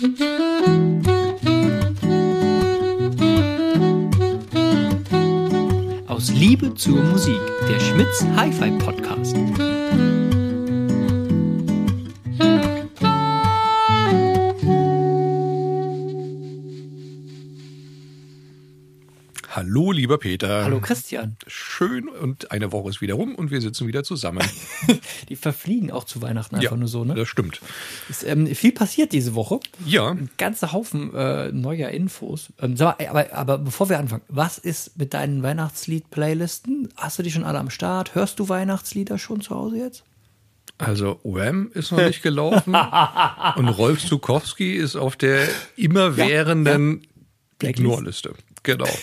Aus 0.00 0.08
Liebe 6.30 6.74
zur 6.74 7.02
Musik, 7.02 7.38
der 7.68 7.78
Schmitz 7.80 8.24
Hi-Fi 8.34 8.70
Podcast. 8.78 9.36
Lieber 20.10 20.18
Peter. 20.18 20.64
Hallo 20.64 20.80
Christian. 20.80 21.36
Schön 21.46 22.08
und 22.08 22.50
eine 22.50 22.72
Woche 22.72 22.90
ist 22.90 23.00
wieder 23.00 23.14
rum 23.14 23.36
und 23.36 23.52
wir 23.52 23.60
sitzen 23.60 23.86
wieder 23.86 24.02
zusammen. 24.02 24.44
Die 25.28 25.36
verfliegen 25.36 25.92
auch 25.92 26.02
zu 26.02 26.20
Weihnachten 26.20 26.56
einfach 26.56 26.72
ja, 26.72 26.76
nur 26.76 26.88
so, 26.88 27.04
ne? 27.04 27.14
Das 27.14 27.28
stimmt. 27.28 27.60
Ist 28.08 28.24
ähm, 28.24 28.48
viel 28.48 28.72
passiert 28.72 29.12
diese 29.12 29.36
Woche. 29.36 29.60
Ja. 29.86 30.08
Ein 30.10 30.28
ganzer 30.36 30.72
Haufen 30.72 31.14
äh, 31.14 31.52
neuer 31.52 31.90
Infos. 31.90 32.48
Ähm, 32.60 32.74
mal, 32.76 32.96
aber, 33.08 33.32
aber 33.32 33.58
bevor 33.58 33.88
wir 33.88 34.00
anfangen, 34.00 34.24
was 34.26 34.58
ist 34.58 34.98
mit 34.98 35.14
deinen 35.14 35.44
Weihnachtslied-Playlisten? 35.44 36.88
Hast 36.96 37.20
du 37.20 37.22
die 37.22 37.30
schon 37.30 37.44
alle 37.44 37.60
am 37.60 37.70
Start? 37.70 38.16
Hörst 38.16 38.40
du 38.40 38.48
Weihnachtslieder 38.48 39.16
schon 39.16 39.40
zu 39.42 39.54
Hause 39.54 39.76
jetzt? 39.76 40.02
Also 40.78 41.20
Wham 41.22 41.70
ist 41.72 41.92
noch 41.92 41.98
nicht 41.98 42.22
gelaufen 42.22 42.74
und 43.54 43.68
Rolf 43.68 44.04
Zukowski 44.04 44.74
ist 44.74 44.96
auf 44.96 45.14
der 45.14 45.46
immerwährenden 45.76 47.02
ja, 47.62 47.68
ja. 47.68 47.68
Ignorliste. 47.68 48.34
Genau. 48.64 48.88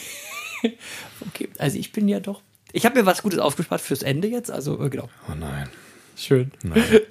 okay, 1.28 1.50
also 1.58 1.78
ich 1.78 1.92
bin 1.92 2.08
ja 2.08 2.20
doch. 2.20 2.42
Ich 2.74 2.86
habe 2.86 3.00
mir 3.00 3.06
was 3.06 3.24
Gutes 3.24 3.40
aufgespart 3.40 3.82
fürs 3.82 4.04
Ende 4.04 4.28
jetzt, 4.28 4.52
also 4.52 4.84
äh, 4.84 4.90
genau. 4.90 5.10
Oh 5.30 5.36
nein. 5.40 5.70
Schön. 6.20 6.52
Nein. 6.64 6.84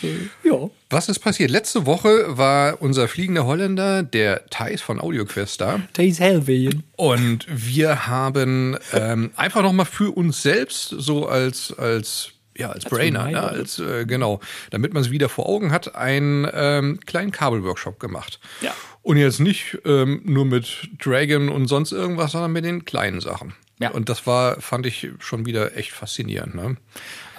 Schön. 0.00 0.30
Ja. 0.42 0.68
Was 0.90 1.08
ist 1.08 1.20
passiert? 1.20 1.52
Letzte 1.52 1.86
Woche 1.86 2.36
war 2.36 2.82
unser 2.82 3.06
fliegender 3.06 3.46
Holländer, 3.46 4.02
der 4.02 4.46
Thais 4.46 4.82
von 4.82 5.00
AudioQuest 5.00 5.60
da. 5.60 5.80
Thais 5.92 6.18
Helvien. 6.18 6.82
Und 6.96 7.46
wir 7.48 8.08
haben 8.08 8.76
ähm, 8.92 9.30
einfach 9.36 9.62
nochmal 9.62 9.86
für 9.86 10.10
uns 10.10 10.42
selbst 10.42 10.88
so 10.88 11.28
als, 11.28 11.72
als 11.78 12.33
ja, 12.56 12.70
als, 12.70 12.84
als 12.84 12.94
Brainer, 12.94 13.28
ne? 13.28 13.42
als 13.42 13.78
äh, 13.78 14.04
genau, 14.06 14.40
damit 14.70 14.94
man 14.94 15.02
es 15.02 15.10
wieder 15.10 15.28
vor 15.28 15.48
Augen 15.48 15.72
hat, 15.72 15.94
einen 15.94 16.48
ähm, 16.52 17.00
kleinen 17.04 17.32
Kabelworkshop 17.32 17.98
gemacht. 17.98 18.40
Ja. 18.60 18.74
Und 19.02 19.16
jetzt 19.16 19.40
nicht 19.40 19.78
ähm, 19.84 20.22
nur 20.24 20.44
mit 20.44 20.88
Dragon 20.98 21.48
und 21.48 21.66
sonst 21.68 21.92
irgendwas, 21.92 22.32
sondern 22.32 22.52
mit 22.52 22.64
den 22.64 22.84
kleinen 22.84 23.20
Sachen. 23.20 23.54
Ja. 23.80 23.90
Und 23.90 24.08
das 24.08 24.26
war, 24.26 24.60
fand 24.60 24.86
ich 24.86 25.08
schon 25.18 25.46
wieder 25.46 25.76
echt 25.76 25.92
faszinierend. 25.92 26.54
Ne? 26.54 26.76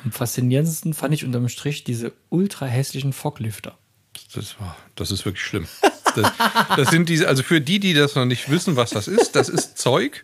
Am 0.03 0.11
faszinierendsten 0.11 0.93
fand 0.93 1.13
ich 1.13 1.25
unterm 1.25 1.47
Strich 1.49 1.83
diese 1.83 2.11
ultra 2.29 2.65
hässlichen 2.65 3.13
Foglifter. 3.13 3.77
Das 4.33 4.59
war, 4.59 4.77
das 4.95 5.11
ist 5.11 5.25
wirklich 5.25 5.43
schlimm. 5.43 5.67
Das, 6.15 6.31
das, 6.75 6.89
sind 6.89 7.09
diese, 7.09 7.27
also 7.27 7.43
für 7.43 7.61
die, 7.61 7.79
die 7.79 7.93
das 7.93 8.15
noch 8.15 8.25
nicht 8.25 8.49
wissen, 8.49 8.75
was 8.75 8.89
das 8.91 9.07
ist, 9.07 9.35
das 9.35 9.49
ist 9.49 9.77
Zeug, 9.77 10.21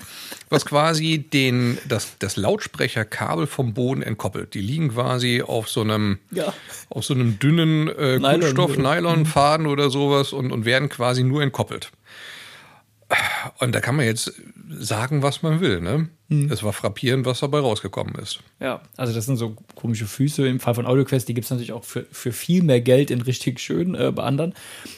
was 0.50 0.66
quasi 0.66 1.20
den, 1.20 1.78
das, 1.88 2.17
das 2.20 2.36
Lautsprecherkabel 2.38 3.47
vom 3.47 3.73
Boden 3.73 4.02
entkoppelt. 4.02 4.53
Die 4.53 4.62
liegen 4.62 4.89
quasi 4.89 5.42
auf 5.42 5.69
so 5.69 5.81
einem, 5.81 6.19
ja. 6.31 6.53
auf 6.89 7.06
so 7.06 7.14
einem 7.14 7.39
dünnen 7.39 7.88
äh, 7.88 8.17
Nylon, 8.17 8.39
Kunststoff, 8.39 8.78
Nylonfaden 8.78 9.67
oder 9.67 9.89
sowas 9.89 10.34
und, 10.34 10.52
und 10.52 10.66
werden 10.66 10.89
quasi 10.89 11.23
nur 11.23 11.44
entkoppelt. 11.44 11.92
Und 13.59 13.73
da 13.73 13.81
kann 13.81 13.95
man 13.95 14.06
jetzt 14.06 14.34
sagen, 14.70 15.22
was 15.22 15.42
man 15.44 15.59
will. 15.59 15.81
Ne? 15.81 16.09
Hm. 16.30 16.52
Es 16.52 16.64
war 16.64 16.73
frappierend, 16.73 17.26
was 17.26 17.42
dabei 17.42 17.59
rausgekommen 17.59 18.16
ist. 18.16 18.40
Ja, 18.59 18.81
also 18.95 19.14
das 19.14 19.26
sind 19.26 19.38
so 19.38 19.56
komische 19.76 20.06
Füße. 20.06 20.48
Im 20.48 20.59
Fall 20.59 20.76
von 20.76 20.86
AudioQuest, 20.86 21.28
die 21.28 21.34
gibt 21.34 21.45
es 21.45 21.52
natürlich 21.52 21.73
auch 21.73 21.84
für, 21.84 22.06
für 22.12 22.31
viel 22.31 22.64
mehr 22.64 22.80
Geld 22.81 23.12
in 23.12 23.22
richtig 23.22 23.59
schön 23.59 23.95
äh, 23.95 24.12
bei 24.12 24.23
anderen. 24.23 24.53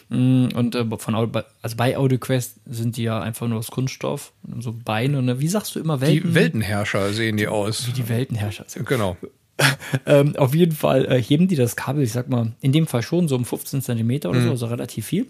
Und 0.09 0.75
äh, 0.75 0.97
von 0.97 1.15
also 1.15 1.75
bei 1.75 1.97
AudioQuest 1.97 2.59
sind 2.65 2.97
die 2.97 3.03
ja 3.03 3.19
einfach 3.19 3.47
nur 3.47 3.57
aus 3.59 3.71
Kunststoff, 3.71 4.31
so 4.59 4.73
Beine. 4.73 5.17
Und, 5.17 5.39
wie 5.39 5.47
sagst 5.47 5.75
du 5.75 5.79
immer 5.79 6.01
Welten? 6.01 6.29
Die 6.29 6.35
Weltenherrscher 6.35 7.11
sehen 7.13 7.37
die 7.37 7.47
aus. 7.47 7.87
Wie 7.87 7.93
die 7.93 8.09
Weltenherrscher. 8.09 8.65
Genau. 8.85 9.17
ähm, 10.05 10.35
auf 10.35 10.55
jeden 10.55 10.75
Fall 10.75 11.05
äh, 11.05 11.21
heben 11.21 11.47
die 11.47 11.55
das 11.55 11.75
Kabel, 11.75 12.03
ich 12.03 12.11
sag 12.11 12.27
mal, 12.29 12.53
in 12.61 12.71
dem 12.71 12.87
Fall 12.87 13.01
schon 13.01 13.27
so 13.27 13.35
um 13.35 13.45
15 13.45 13.81
Zentimeter 13.81 14.29
oder 14.29 14.39
Mhm. 14.39 14.45
so, 14.45 14.51
also 14.51 14.65
relativ 14.67 15.05
viel. 15.05 15.27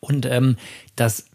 Und 0.00 0.26
ähm, 0.26 0.56
das, 0.96 1.26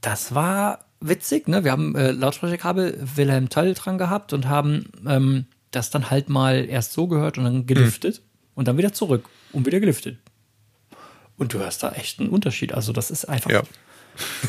das 0.00 0.34
war 0.34 0.84
witzig, 1.00 1.48
ne? 1.48 1.64
Wir 1.64 1.72
haben 1.72 1.94
äh, 1.96 2.10
Lautsprecherkabel 2.12 2.98
Wilhelm 3.16 3.48
Tell 3.48 3.74
dran 3.74 3.98
gehabt 3.98 4.32
und 4.32 4.48
haben 4.48 4.90
ähm, 5.06 5.46
das 5.70 5.90
dann 5.90 6.10
halt 6.10 6.28
mal 6.28 6.66
erst 6.68 6.92
so 6.92 7.06
gehört 7.06 7.38
und 7.38 7.44
dann 7.44 7.66
gelüftet 7.66 8.22
und 8.54 8.68
dann 8.68 8.76
wieder 8.78 8.92
zurück 8.92 9.28
und 9.52 9.66
wieder 9.66 9.80
gelüftet. 9.80 10.18
Und 11.36 11.54
du 11.54 11.58
hörst 11.58 11.82
da 11.82 11.92
echt 11.92 12.20
einen 12.20 12.28
Unterschied. 12.28 12.74
Also 12.74 12.92
das 12.92 13.10
ist 13.10 13.24
einfach. 13.24 13.50
Ja. 13.50 13.62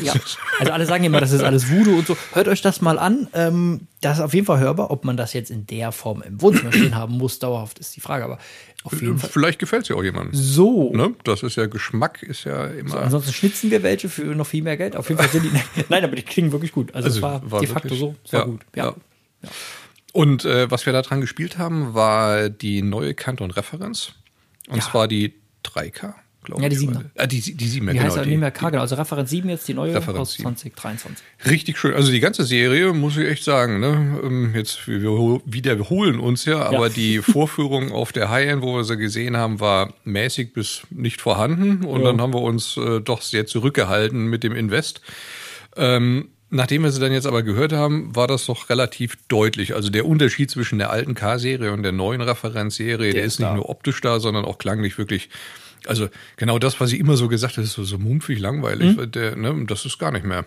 Ja, 0.02 0.12
also 0.58 0.72
alle 0.72 0.86
sagen 0.86 1.04
immer, 1.04 1.20
das 1.20 1.32
ist 1.32 1.42
alles 1.42 1.70
Voodoo 1.70 1.98
und 1.98 2.06
so. 2.06 2.16
Hört 2.32 2.48
euch 2.48 2.60
das 2.62 2.80
mal 2.80 2.98
an. 2.98 3.28
Ähm, 3.32 3.86
das 4.00 4.18
ist 4.18 4.24
auf 4.24 4.34
jeden 4.34 4.46
Fall 4.46 4.58
hörbar. 4.58 4.90
Ob 4.90 5.04
man 5.04 5.16
das 5.16 5.32
jetzt 5.32 5.50
in 5.50 5.66
der 5.66 5.92
Form 5.92 6.22
im 6.22 6.40
Wohnzimmer 6.42 6.72
stehen 6.72 6.94
haben 6.94 7.16
muss, 7.16 7.38
dauerhaft 7.38 7.78
ist 7.78 7.94
die 7.96 8.00
Frage. 8.00 8.24
Aber 8.24 8.38
auf 8.84 9.00
jeden 9.00 9.18
Fall. 9.18 9.30
Vielleicht 9.30 9.58
gefällt 9.58 9.82
es 9.84 9.88
ja 9.88 9.96
auch 9.96 10.02
jemandem. 10.02 10.34
So. 10.34 10.92
Ne? 10.92 11.14
Das 11.24 11.42
ist 11.42 11.56
ja 11.56 11.66
Geschmack, 11.66 12.22
ist 12.22 12.44
ja 12.44 12.66
immer. 12.66 12.90
So, 12.90 12.98
ansonsten 12.98 13.32
schnitzen 13.32 13.70
wir 13.70 13.82
welche 13.82 14.08
für 14.08 14.22
noch 14.34 14.46
viel 14.46 14.62
mehr 14.62 14.76
Geld. 14.76 14.96
Auf 14.96 15.08
jeden 15.08 15.20
Fall 15.20 15.30
sind 15.30 15.44
die. 15.44 15.84
Nein, 15.88 16.04
aber 16.04 16.16
die 16.16 16.22
klingen 16.22 16.52
wirklich 16.52 16.72
gut. 16.72 16.94
Also, 16.94 17.06
Also, 17.06 17.18
es 17.18 17.22
war, 17.22 17.50
war 17.50 17.60
de 17.60 17.68
facto 17.68 17.84
wirklich- 17.90 18.00
so. 18.00 18.14
Es 18.24 18.32
war 18.32 18.40
ja, 18.40 18.46
gut. 18.46 18.60
Ja. 18.74 18.84
ja. 19.42 19.50
Und 20.12 20.44
äh, 20.44 20.70
was 20.70 20.84
wir 20.84 20.92
da 20.92 21.00
dran 21.02 21.20
gespielt 21.22 21.56
haben, 21.56 21.94
war 21.94 22.50
die 22.50 22.82
neue 22.82 23.14
Kanton-Referenz. 23.14 24.12
Und 24.68 24.76
Ja. 24.76 24.82
zwar 24.82 25.08
die 25.08 25.34
3K, 25.64 26.14
glaube 26.44 26.62
Ja, 26.62 26.68
die 26.68 26.74
ich. 26.74 26.80
Siebener. 26.80 27.04
Ah, 27.16 27.26
die, 27.26 27.40
die 27.40 27.68
7 27.68 27.86
Die 27.86 27.92
genau. 27.92 28.04
heißt 28.04 28.16
ja 28.16 28.22
die- 28.24 28.30
nicht 28.30 28.38
mehr 28.40 28.50
K, 28.50 28.70
genau. 28.70 28.82
Also 28.82 28.94
Referenz 28.96 29.30
7 29.30 29.48
jetzt, 29.48 29.66
die 29.68 29.74
neue 29.74 29.94
Referenz 29.94 30.18
aus 30.18 30.32
7. 30.34 30.56
2023. 30.56 31.24
Richtig 31.46 31.78
schön. 31.78 31.94
Also 31.94 32.10
die 32.12 32.20
ganze 32.20 32.44
Serie, 32.44 32.92
muss 32.92 33.16
ich 33.16 33.26
echt 33.28 33.44
sagen, 33.44 33.80
ne? 33.80 34.20
Ähm, 34.22 34.52
Jetzt, 34.54 34.86
wir 34.88 35.40
wiederholen 35.46 36.18
uns 36.20 36.44
ja, 36.44 36.62
aber 36.62 36.88
die 36.90 37.18
Vorführung 37.22 37.92
auf 37.92 38.12
der 38.12 38.28
High-End, 38.30 38.62
wo 38.62 38.76
wir 38.76 38.84
sie 38.84 38.96
gesehen 38.96 39.36
haben, 39.36 39.60
war 39.60 39.94
mäßig 40.04 40.52
bis 40.52 40.82
nicht 40.90 41.20
vorhanden. 41.20 41.84
Und 41.84 42.00
Ja. 42.00 42.06
dann 42.08 42.20
haben 42.20 42.32
wir 42.34 42.42
uns 42.42 42.76
äh, 42.76 43.00
doch 43.00 43.22
sehr 43.22 43.46
zurückgehalten 43.46 44.26
mit 44.26 44.42
dem 44.44 44.54
Invest. 44.54 45.00
Ähm, 45.76 46.28
nachdem 46.50 46.82
wir 46.82 46.90
sie 46.92 47.00
dann 47.00 47.12
jetzt 47.12 47.26
aber 47.26 47.42
gehört 47.42 47.72
haben, 47.72 48.14
war 48.14 48.26
das 48.26 48.46
doch 48.46 48.68
relativ 48.68 49.16
deutlich. 49.28 49.74
Also 49.74 49.88
der 49.90 50.04
Unterschied 50.06 50.50
zwischen 50.50 50.78
der 50.78 50.90
alten 50.90 51.14
K-Serie 51.14 51.72
und 51.72 51.82
der 51.82 51.92
neuen 51.92 52.20
Referenzserie, 52.20 53.12
der, 53.12 53.22
ist 53.24 53.34
ist 53.34 53.40
nicht 53.40 53.54
nur 53.54 53.68
optisch 53.70 54.00
da, 54.02 54.20
sondern 54.20 54.44
auch 54.44 54.58
klanglich 54.58 54.98
wirklich. 54.98 55.30
Also 55.86 56.08
genau 56.36 56.58
das, 56.58 56.80
was 56.80 56.92
ich 56.92 57.00
immer 57.00 57.16
so 57.16 57.28
gesagt 57.28 57.56
habe, 57.56 57.64
ist 57.64 57.72
so, 57.72 57.84
so 57.84 57.98
mumpfig 57.98 58.38
langweilig. 58.38 58.96
Mhm. 58.96 59.10
Der, 59.10 59.36
ne, 59.36 59.64
das 59.66 59.84
ist 59.84 59.98
gar 59.98 60.12
nicht 60.12 60.24
mehr 60.24 60.44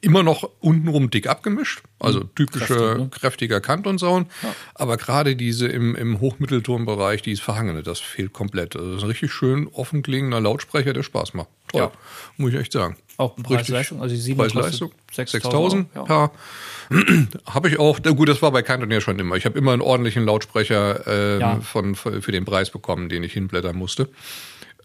immer 0.00 0.22
noch 0.22 0.50
untenrum 0.60 1.10
dick 1.10 1.28
abgemischt, 1.28 1.82
also 2.00 2.24
typische 2.24 2.66
Kräftig, 2.74 2.98
ne? 2.98 3.08
kräftiger 3.10 3.60
Kantonsound, 3.60 4.28
aber 4.74 4.96
gerade 4.96 5.36
diese 5.36 5.68
im, 5.68 5.94
im 5.94 6.18
Hochmitteltonbereich, 6.20 7.22
die 7.22 7.32
ist 7.32 7.42
verhangene, 7.42 7.82
das 7.82 8.00
fehlt 8.00 8.32
komplett. 8.32 8.74
Also 8.74 8.88
das 8.88 8.96
ist 8.98 9.02
ein 9.04 9.08
richtig 9.10 9.32
schön 9.32 9.68
offen 9.68 10.02
klingender 10.02 10.40
Lautsprecher, 10.40 10.92
der 10.92 11.02
Spaß 11.04 11.34
macht. 11.34 11.48
Toll, 11.68 11.82
Ja. 11.82 11.92
muss 12.36 12.52
ich 12.52 12.58
echt 12.58 12.72
sagen. 12.72 12.96
Auch 13.18 13.34
Preis-Leistung, 13.36 14.02
also 14.02 14.14
die 14.14 14.20
7 14.20 14.36
Preis-Leistung, 14.38 14.90
kostet 15.06 15.28
6000 15.30 15.88
ja. 15.94 16.04
ja. 16.08 16.30
Habe 17.46 17.68
ich 17.68 17.78
auch, 17.78 18.02
gut, 18.02 18.28
das 18.28 18.42
war 18.42 18.50
bei 18.52 18.62
Kanton 18.62 18.90
ja 18.90 19.00
schon 19.00 19.18
immer. 19.18 19.36
Ich 19.36 19.46
habe 19.46 19.58
immer 19.58 19.72
einen 19.72 19.82
ordentlichen 19.82 20.24
Lautsprecher 20.24 21.06
ähm, 21.06 21.40
Ja. 21.40 21.60
von, 21.60 21.94
für 21.94 22.30
den 22.32 22.44
Preis 22.44 22.70
bekommen, 22.70 23.08
den 23.08 23.22
ich 23.22 23.32
hinblättern 23.32 23.74
musste. 23.76 24.08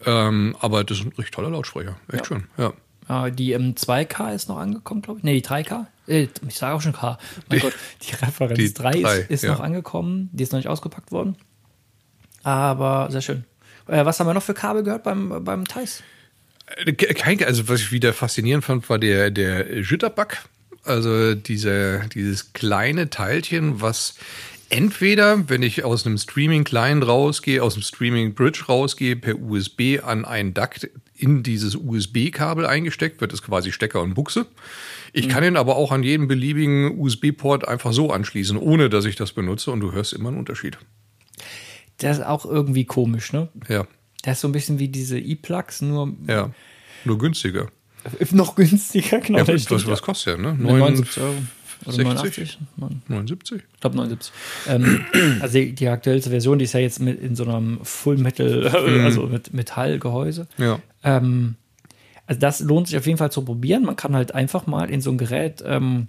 Ähm, 0.06 0.56
aber 0.60 0.82
das 0.84 0.98
ist 0.98 1.04
ein 1.04 1.08
richtig 1.10 1.32
toller 1.32 1.50
Lautsprecher. 1.50 1.96
Echt 2.08 2.20
Ja. 2.20 2.24
schön, 2.24 2.44
ja. 2.56 2.72
Ja, 3.08 3.30
die 3.30 3.52
ähm, 3.52 3.74
2K 3.74 4.34
ist 4.34 4.48
noch 4.48 4.58
angekommen, 4.58 5.02
glaube 5.02 5.18
ich. 5.18 5.24
Nee, 5.24 5.40
die 5.40 5.46
3K. 5.46 5.86
Äh, 6.06 6.28
ich 6.48 6.54
sage 6.54 6.74
auch 6.74 6.82
schon 6.82 6.92
K. 6.92 7.18
Mein 7.48 7.60
Gott, 7.60 7.74
die 8.02 8.14
Referenz 8.14 8.58
die 8.58 8.74
3 8.74 9.00
drei, 9.00 9.18
ist, 9.18 9.30
ist 9.30 9.44
ja. 9.44 9.52
noch 9.52 9.60
angekommen. 9.60 10.30
Die 10.32 10.42
ist 10.42 10.52
noch 10.52 10.58
nicht 10.58 10.68
ausgepackt 10.68 11.12
worden. 11.12 11.36
Aber 12.42 13.08
sehr 13.10 13.22
schön. 13.22 13.44
Äh, 13.86 14.04
was 14.04 14.20
haben 14.20 14.26
wir 14.26 14.34
noch 14.34 14.42
für 14.42 14.54
Kabel 14.54 14.82
gehört 14.82 15.02
beim, 15.02 15.44
beim 15.44 15.64
Thais? 15.64 16.02
Äh, 16.76 16.92
Kein, 16.92 17.42
also 17.44 17.68
was 17.68 17.80
ich 17.80 17.92
wieder 17.92 18.12
faszinierend 18.12 18.64
fand, 18.64 18.88
war 18.88 18.98
der, 18.98 19.30
der 19.30 19.80
Jitterbug. 19.80 20.38
Also 20.84 21.34
diese, 21.34 22.02
dieses 22.12 22.52
kleine 22.52 23.08
Teilchen, 23.08 23.80
was 23.80 24.16
entweder, 24.68 25.48
wenn 25.48 25.62
ich 25.62 25.84
aus 25.84 26.06
einem 26.06 26.18
Streaming-Client 26.18 27.06
rausgehe, 27.06 27.62
aus 27.62 27.74
dem 27.74 27.82
Streaming-Bridge 27.82 28.64
rausgehe, 28.68 29.14
per 29.16 29.38
USB 29.38 30.00
an 30.02 30.24
einen 30.24 30.54
Duct 30.54 30.88
in 31.22 31.42
dieses 31.42 31.76
USB-Kabel 31.76 32.66
eingesteckt 32.66 33.20
wird, 33.20 33.32
ist 33.32 33.42
quasi 33.42 33.70
Stecker 33.70 34.02
und 34.02 34.14
Buchse. 34.14 34.46
Ich 35.12 35.28
kann 35.28 35.44
ihn 35.44 35.56
aber 35.56 35.76
auch 35.76 35.92
an 35.92 36.02
jeden 36.02 36.26
beliebigen 36.26 36.98
USB-Port 36.98 37.68
einfach 37.68 37.92
so 37.92 38.10
anschließen, 38.10 38.56
ohne 38.56 38.90
dass 38.90 39.04
ich 39.04 39.14
das 39.14 39.32
benutze 39.32 39.70
und 39.70 39.80
du 39.80 39.92
hörst 39.92 40.12
immer 40.12 40.30
einen 40.30 40.38
Unterschied. 40.38 40.78
Der 42.00 42.10
ist 42.10 42.24
auch 42.24 42.44
irgendwie 42.44 42.84
komisch, 42.84 43.32
ne? 43.32 43.48
Ja, 43.68 43.86
Der 44.24 44.32
ist 44.32 44.40
so 44.40 44.48
ein 44.48 44.52
bisschen 44.52 44.78
wie 44.78 44.88
diese 44.88 45.18
E-Plugs, 45.18 45.82
nur 45.82 46.12
ja. 46.26 46.50
Nur 47.04 47.18
günstiger. 47.18 47.68
noch 48.32 48.56
günstiger, 48.56 49.20
genau. 49.20 49.38
Ja, 49.38 49.44
das 49.44 49.70
was, 49.70 49.86
was 49.86 50.00
ja. 50.00 50.04
kostet 50.04 50.38
der, 50.38 50.54
ne? 50.54 50.54
79 50.54 51.22
Euro. 51.22 51.34
Oder 51.86 52.16
60? 52.18 52.58
89? 52.58 52.58
Neun- 52.76 53.02
79? 53.08 53.62
Ich 53.74 53.80
glaube 53.80 53.96
79. 53.96 54.32
Ähm, 54.68 55.00
also 55.40 55.58
die, 55.58 55.72
die 55.74 55.88
aktuellste 55.88 56.30
Version, 56.30 56.58
die 56.58 56.64
ist 56.64 56.72
ja 56.74 56.80
jetzt 56.80 57.00
mit 57.00 57.20
in 57.22 57.36
so 57.36 57.44
einem 57.44 57.80
Full 57.82 58.18
Metal, 58.18 58.68
also 59.04 59.26
mit 59.26 59.52
Metallgehäuse. 59.52 60.46
Ja. 60.58 60.78
Ähm, 61.02 61.56
also 62.26 62.40
das 62.40 62.60
lohnt 62.60 62.88
sich 62.88 62.96
auf 62.96 63.06
jeden 63.06 63.18
Fall 63.18 63.32
zu 63.32 63.44
probieren. 63.44 63.84
Man 63.84 63.96
kann 63.96 64.14
halt 64.14 64.34
einfach 64.34 64.66
mal 64.66 64.88
in 64.90 65.00
so 65.00 65.10
ein 65.10 65.18
Gerät 65.18 65.62
ähm, 65.66 66.06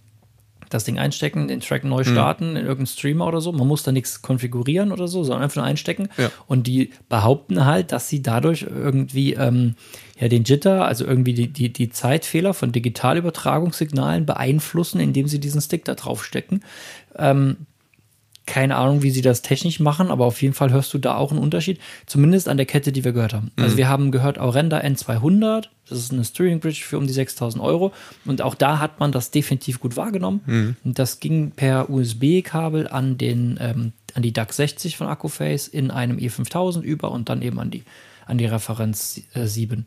das 0.74 0.84
Ding 0.84 1.00
einstecken, 1.00 1.48
den 1.48 1.60
Track 1.60 1.84
neu 1.84 2.04
starten 2.04 2.52
in 2.52 2.66
irgendeinen 2.66 2.88
Streamer 2.88 3.28
oder 3.28 3.42
so. 3.42 3.52
Man 3.52 3.68
muss 3.68 3.84
da 3.84 3.92
nichts 3.92 4.22
konfigurieren 4.22 4.92
oder 4.92 5.08
so, 5.08 5.24
sondern 5.24 5.44
einfach 5.44 5.58
nur 5.58 5.66
einstecken. 5.66 6.10
Ja. 6.18 6.32
Und 6.48 6.68
die 6.68 6.92
behaupten 7.10 7.66
halt, 7.66 7.92
dass 7.92 8.10
sie 8.10 8.22
dadurch 8.22 8.64
irgendwie 8.64 9.34
ähm, 9.34 9.76
ja 10.20 10.28
den 10.28 10.44
Jitter, 10.44 10.86
also 10.86 11.06
irgendwie 11.06 11.34
die, 11.34 11.48
die, 11.48 11.72
die 11.72 11.90
Zeitfehler 11.90 12.54
von 12.54 12.72
Digitalübertragungssignalen 12.72 14.26
beeinflussen, 14.26 15.00
indem 15.00 15.28
sie 15.28 15.40
diesen 15.40 15.62
Stick 15.62 15.86
da 15.86 15.96
draufstecken. 15.96 16.64
Ähm, 17.18 17.58
keine 18.46 18.76
Ahnung, 18.76 19.02
wie 19.04 19.12
sie 19.12 19.22
das 19.22 19.42
technisch 19.42 19.80
machen, 19.80 20.12
aber 20.12 20.26
auf 20.26 20.42
jeden 20.42 20.54
Fall 20.54 20.72
hörst 20.72 20.94
du 20.94 20.98
da 20.98 21.16
auch 21.16 21.32
einen 21.32 21.40
Unterschied. 21.40 21.80
Zumindest 22.06 22.50
an 22.50 22.58
der 22.58 22.66
Kette, 22.66 22.92
die 22.92 23.04
wir 23.04 23.14
gehört 23.14 23.34
haben. 23.34 23.52
Also 23.56 23.78
wir 23.78 23.88
haben 23.88 24.12
gehört 24.12 24.38
Aurenda 24.38 24.80
N200. 24.80 25.66
Das 25.88 25.98
ist 25.98 26.12
eine 26.12 26.26
Steering 26.26 26.60
Bridge 26.60 26.82
für 26.84 26.98
um 26.98 27.08
die 27.08 27.14
6000 27.14 27.64
Euro. 27.64 27.94
Und 28.26 28.42
auch 28.42 28.56
da 28.56 28.80
hat 28.80 29.00
man 29.00 29.12
das 29.12 29.32
definitiv 29.32 29.80
gut 29.80 29.96
wahrgenommen. 29.96 30.42
Und 30.84 31.00
das 31.00 31.20
ging 31.20 31.52
per 31.52 31.90
USB-Kabel 31.90 32.88
an 32.90 33.18
den, 33.18 33.58
ähm, 33.62 33.94
an 34.14 34.24
die 34.24 34.34
DAC 34.34 34.54
60 34.54 34.98
von 34.98 35.08
Accuface 35.08 35.68
in 35.68 35.90
einem 35.90 36.18
E5000 36.18 36.82
über 36.82 37.12
und 37.12 37.30
dann 37.30 37.42
eben 37.42 37.60
an 37.60 37.72
die 37.72 37.84
an 38.26 38.38
die 38.38 38.46
Referenz 38.46 39.22
äh, 39.34 39.46
7. 39.46 39.86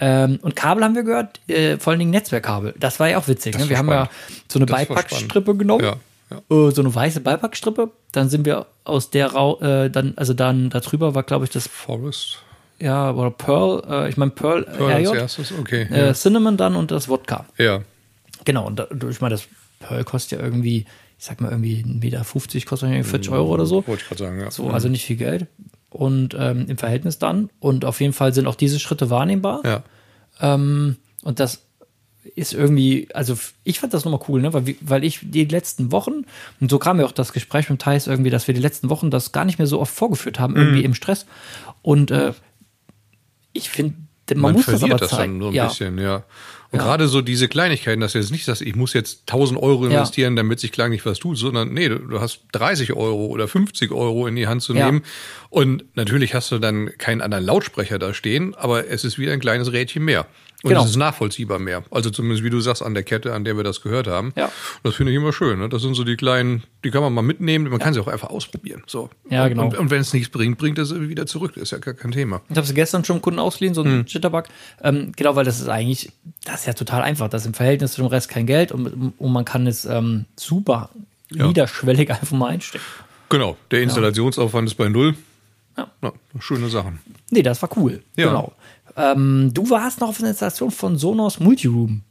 Ähm, 0.00 0.40
und 0.42 0.56
Kabel 0.56 0.82
haben 0.82 0.96
wir 0.96 1.04
gehört, 1.04 1.40
äh, 1.48 1.78
vor 1.78 1.92
allen 1.92 2.00
Dingen 2.00 2.10
Netzwerkkabel. 2.10 2.74
Das 2.78 2.98
war 2.98 3.08
ja 3.08 3.18
auch 3.18 3.28
witzig. 3.28 3.56
Ne? 3.56 3.68
Wir 3.68 3.78
haben 3.78 3.88
ja 3.88 4.08
so 4.48 4.58
eine 4.58 4.66
Beipackstrippe 4.66 5.54
genommen 5.54 5.84
Ja. 5.84 5.96
Ja. 6.30 6.38
äh, 6.38 6.70
so 6.70 6.82
eine 6.82 6.94
weiße 6.94 7.20
Beipackstrippe. 7.20 7.90
Dann 8.12 8.28
sind 8.28 8.44
wir 8.46 8.66
aus 8.84 9.10
der 9.10 9.32
Rau 9.32 9.60
äh, 9.60 9.90
dann, 9.90 10.14
also 10.16 10.34
dann 10.34 10.70
darüber 10.70 11.14
war, 11.14 11.22
glaube 11.22 11.44
ich, 11.44 11.50
das, 11.50 11.66
Forest. 11.66 12.38
ja, 12.78 13.12
oder 13.12 13.30
Pearl, 13.30 13.82
äh, 13.88 14.08
ich 14.08 14.16
meine 14.16 14.30
Pearl, 14.30 14.62
Pearl 14.62 14.92
als 14.92 15.10
RJ, 15.10 15.18
erstes, 15.18 15.52
okay. 15.52 15.82
äh, 15.82 16.12
Cinnamon 16.14 16.56
dann 16.56 16.76
und 16.76 16.90
das 16.90 17.08
Wodka. 17.08 17.46
ja. 17.58 17.82
Genau, 18.44 18.66
und 18.66 18.78
da, 18.78 18.88
ich 19.10 19.20
meine, 19.20 19.34
das 19.34 19.48
Pearl 19.80 20.04
kostet 20.04 20.38
ja 20.38 20.44
irgendwie, 20.44 20.86
ich 21.18 21.24
sag 21.24 21.40
mal, 21.40 21.50
irgendwie 21.50 21.84
1,50 21.84 22.00
Meter, 22.00 22.66
kostet 22.66 22.88
irgendwie 22.88 23.08
40 23.08 23.32
Euro 23.32 23.52
oder 23.52 23.66
so. 23.66 23.86
Wollte 23.86 24.02
ich 24.02 24.08
gerade 24.08 24.24
sagen, 24.24 24.40
ja. 24.40 24.50
So, 24.50 24.70
also 24.70 24.88
nicht 24.88 25.04
viel 25.04 25.16
Geld. 25.16 25.46
Und 25.90 26.34
ähm, 26.38 26.66
im 26.68 26.78
Verhältnis 26.78 27.18
dann. 27.18 27.50
Und 27.58 27.84
auf 27.84 28.00
jeden 28.00 28.12
Fall 28.12 28.32
sind 28.32 28.46
auch 28.46 28.54
diese 28.54 28.78
Schritte 28.78 29.10
wahrnehmbar. 29.10 29.60
Ja. 29.64 29.82
Ähm, 30.40 30.96
und 31.22 31.40
das 31.40 31.66
ist 32.34 32.52
irgendwie, 32.52 33.08
also 33.14 33.38
ich 33.64 33.80
fand 33.80 33.94
das 33.94 34.04
nochmal 34.04 34.20
cool, 34.28 34.40
ne? 34.42 34.52
weil, 34.52 34.74
weil 34.82 35.04
ich 35.04 35.20
die 35.22 35.44
letzten 35.44 35.90
Wochen, 35.90 36.24
und 36.60 36.70
so 36.70 36.78
kam 36.78 37.00
ja 37.00 37.06
auch 37.06 37.12
das 37.12 37.32
Gespräch 37.32 37.70
mit 37.70 37.80
Thais 37.80 38.06
irgendwie, 38.06 38.30
dass 38.30 38.46
wir 38.46 38.54
die 38.54 38.60
letzten 38.60 38.90
Wochen 38.90 39.10
das 39.10 39.32
gar 39.32 39.44
nicht 39.44 39.58
mehr 39.58 39.66
so 39.66 39.80
oft 39.80 39.94
vorgeführt 39.94 40.38
haben, 40.38 40.52
Mhm. 40.54 40.58
irgendwie 40.60 40.84
im 40.84 40.94
Stress. 40.94 41.26
Und 41.82 42.10
äh, 42.10 42.32
ich 43.52 43.70
finde, 43.70 43.94
man, 44.34 44.52
muss 44.54 44.66
das 44.66 44.82
aber 44.84 44.96
das 44.96 45.10
zeigen. 45.10 45.34
dann 45.34 45.40
so 45.40 45.48
ein 45.48 45.54
ja. 45.54 45.66
bisschen, 45.66 45.98
ja. 45.98 46.24
Und 46.72 46.78
Ja. 46.78 46.84
gerade 46.84 47.08
so 47.08 47.20
diese 47.20 47.48
Kleinigkeiten, 47.48 48.00
dass 48.00 48.12
du 48.12 48.18
jetzt 48.20 48.30
nicht 48.30 48.44
sagst, 48.44 48.62
ich 48.62 48.76
muss 48.76 48.92
jetzt 48.92 49.22
1000 49.26 49.60
Euro 49.60 49.86
Ja. 49.86 49.90
investieren, 49.90 50.36
damit 50.36 50.60
sich 50.60 50.70
klang 50.70 50.90
nicht 50.90 51.04
was 51.04 51.18
tut, 51.18 51.36
sondern 51.36 51.72
nee, 51.74 51.88
du, 51.88 52.20
hast 52.20 52.42
30 52.52 52.92
Euro 52.92 53.26
oder 53.26 53.48
50 53.48 53.90
Euro 53.90 54.28
in 54.28 54.36
die 54.36 54.46
Hand 54.46 54.62
zu 54.62 54.72
Ja. 54.74 54.86
nehmen. 54.86 55.02
Und 55.48 55.84
natürlich 55.96 56.34
hast 56.34 56.52
du 56.52 56.58
dann 56.60 56.90
keinen 56.96 57.22
anderen 57.22 57.44
Lautsprecher 57.44 57.98
da 57.98 58.14
stehen, 58.14 58.54
aber 58.54 58.86
es 58.88 59.02
ist 59.04 59.18
wieder 59.18 59.32
ein 59.32 59.40
kleines 59.40 59.72
Rädchen 59.72 60.04
mehr. 60.04 60.26
Und 60.62 60.68
Genau. 60.70 60.84
es 60.84 60.90
ist 60.90 60.96
nachvollziehbar 60.96 61.58
mehr. 61.58 61.82
Also 61.90 62.10
zumindest, 62.10 62.44
wie 62.44 62.50
du 62.50 62.60
sagst, 62.60 62.82
an 62.82 62.92
der 62.94 63.02
Kette, 63.02 63.32
an 63.32 63.44
der 63.44 63.56
wir 63.56 63.64
das 63.64 63.80
gehört 63.80 64.06
haben. 64.06 64.32
Ja. 64.36 64.44
Und 64.46 64.52
das 64.82 64.94
finde 64.94 65.12
ich 65.12 65.16
immer 65.16 65.32
schön. 65.32 65.58
Ne? 65.58 65.68
Das 65.70 65.80
sind 65.82 65.94
so 65.94 66.04
die 66.04 66.16
kleinen, 66.16 66.64
die 66.84 66.90
kann 66.90 67.02
man 67.02 67.12
mal 67.14 67.22
mitnehmen. 67.22 67.68
Man 67.70 67.78
kann 67.78 67.94
sie 67.94 68.00
auch 68.00 68.08
einfach 68.08 68.28
ausprobieren. 68.30 68.82
So. 68.86 69.08
Ja, 69.30 69.44
und, 69.44 69.48
genau. 69.50 69.64
Und, 69.64 69.78
und 69.78 69.90
wenn 69.90 70.02
es 70.02 70.12
nichts 70.12 70.28
bringt, 70.28 70.58
bringt 70.58 70.78
es 70.78 70.94
wieder 70.94 71.26
zurück. 71.26 71.52
Das 71.54 71.62
ist 71.64 71.70
ja 71.70 71.78
gar 71.78 71.94
kein 71.94 72.12
Thema. 72.12 72.42
Ich 72.50 72.56
habe 72.56 72.66
sie 72.66 72.74
gestern 72.74 73.04
schon 73.04 73.22
Kunden 73.22 73.38
ausgeliehen, 73.40 73.74
so 73.74 73.82
ein 73.82 74.04
Jitterbug. 74.06 74.44
Ähm, 74.82 75.12
genau, 75.16 75.34
weil 75.34 75.44
das 75.46 75.60
ist 75.60 75.68
eigentlich, 75.68 76.12
das 76.44 76.60
ist 76.60 76.66
ja 76.66 76.72
total 76.74 77.02
einfach. 77.02 77.28
Das 77.30 77.42
ist 77.42 77.46
im 77.46 77.54
Verhältnis 77.54 77.92
zu 77.92 78.02
dem 78.02 78.08
Rest 78.08 78.28
kein 78.28 78.46
Geld 78.46 78.70
und, 78.72 79.14
und 79.18 79.32
man 79.32 79.44
kann 79.46 79.66
es 79.66 79.86
ähm, 79.86 80.26
super 80.36 80.90
Ja. 81.30 81.46
niederschwellig 81.46 82.10
einfach 82.10 82.32
mal 82.32 82.48
einstecken. 82.48 82.84
Genau. 83.30 83.56
Der 83.70 83.80
Installationsaufwand 83.82 84.68
ist 84.68 84.74
bei 84.74 84.88
null. 84.88 85.14
Ja. 85.80 85.90
Ja, 86.02 86.40
schöne 86.40 86.68
Sachen. 86.68 87.00
Nee, 87.30 87.42
das 87.42 87.60
war 87.62 87.70
cool. 87.76 88.02
Ja. 88.16 88.28
Genau. 88.28 88.52
Ähm, 88.96 89.50
du 89.54 89.70
warst 89.70 90.00
noch 90.00 90.08
auf 90.08 90.20
einer 90.20 90.30
Installation 90.30 90.70
von 90.70 90.98
Sonos 90.98 91.40
Multiroom. 91.40 92.02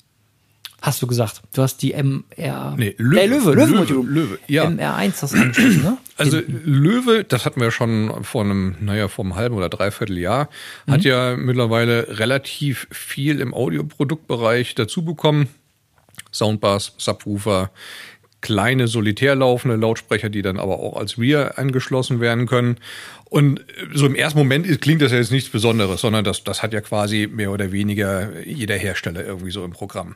Hast 0.81 1.01
du 1.01 1.07
gesagt. 1.07 1.41
Du 1.53 1.61
hast 1.61 1.81
die 1.81 1.91
MR. 1.93 2.75
Nee, 2.77 2.95
Löwe. 2.97 3.21
Äh, 3.21 3.27
Löwe, 3.27 3.53
Löwe, 3.53 4.01
Löwe, 4.01 4.39
ja. 4.47 4.65
MR1 4.65 5.21
hast 5.21 5.33
du 5.33 5.37
angeschlossen, 5.37 5.83
ne? 5.83 5.97
Also 6.17 6.41
Löwe, 6.47 7.23
das 7.23 7.45
hatten 7.45 7.61
wir 7.61 7.71
schon 7.71 8.23
vor 8.23 8.43
einem, 8.43 8.75
naja, 8.81 9.07
vor 9.07 9.23
einem 9.23 9.35
halben 9.35 9.55
oder 9.55 9.69
dreiviertel 9.69 10.17
Jahr, 10.17 10.49
hat 10.85 11.03
ja 11.05 11.37
mittlerweile 11.37 12.19
relativ 12.19 12.87
viel 12.91 13.39
im 13.39 13.53
Audioproduktbereich 13.53 14.75
dazu 14.75 15.05
bekommen. 15.05 15.47
Soundbars, 16.33 16.93
Subwoofer, 16.97 17.71
kleine 18.41 18.87
solitär 18.87 19.35
laufende 19.35 19.75
Lautsprecher, 19.75 20.29
die 20.29 20.41
dann 20.41 20.59
aber 20.59 20.79
auch 20.79 20.97
als 20.97 21.17
Rear 21.17 21.57
angeschlossen 21.57 22.19
werden 22.19 22.47
können. 22.47 22.77
Und 23.25 23.63
so 23.93 24.07
im 24.07 24.15
ersten 24.15 24.39
Moment 24.39 24.81
klingt 24.81 25.01
das 25.01 25.11
ja 25.11 25.17
jetzt 25.17 25.31
nichts 25.31 25.49
Besonderes, 25.49 26.01
sondern 26.01 26.23
das, 26.23 26.43
das 26.43 26.63
hat 26.63 26.73
ja 26.73 26.81
quasi 26.81 27.29
mehr 27.31 27.51
oder 27.51 27.71
weniger 27.71 28.43
jeder 28.43 28.75
Hersteller 28.75 29.23
irgendwie 29.23 29.51
so 29.51 29.63
im 29.63 29.71
Programm. 29.71 30.15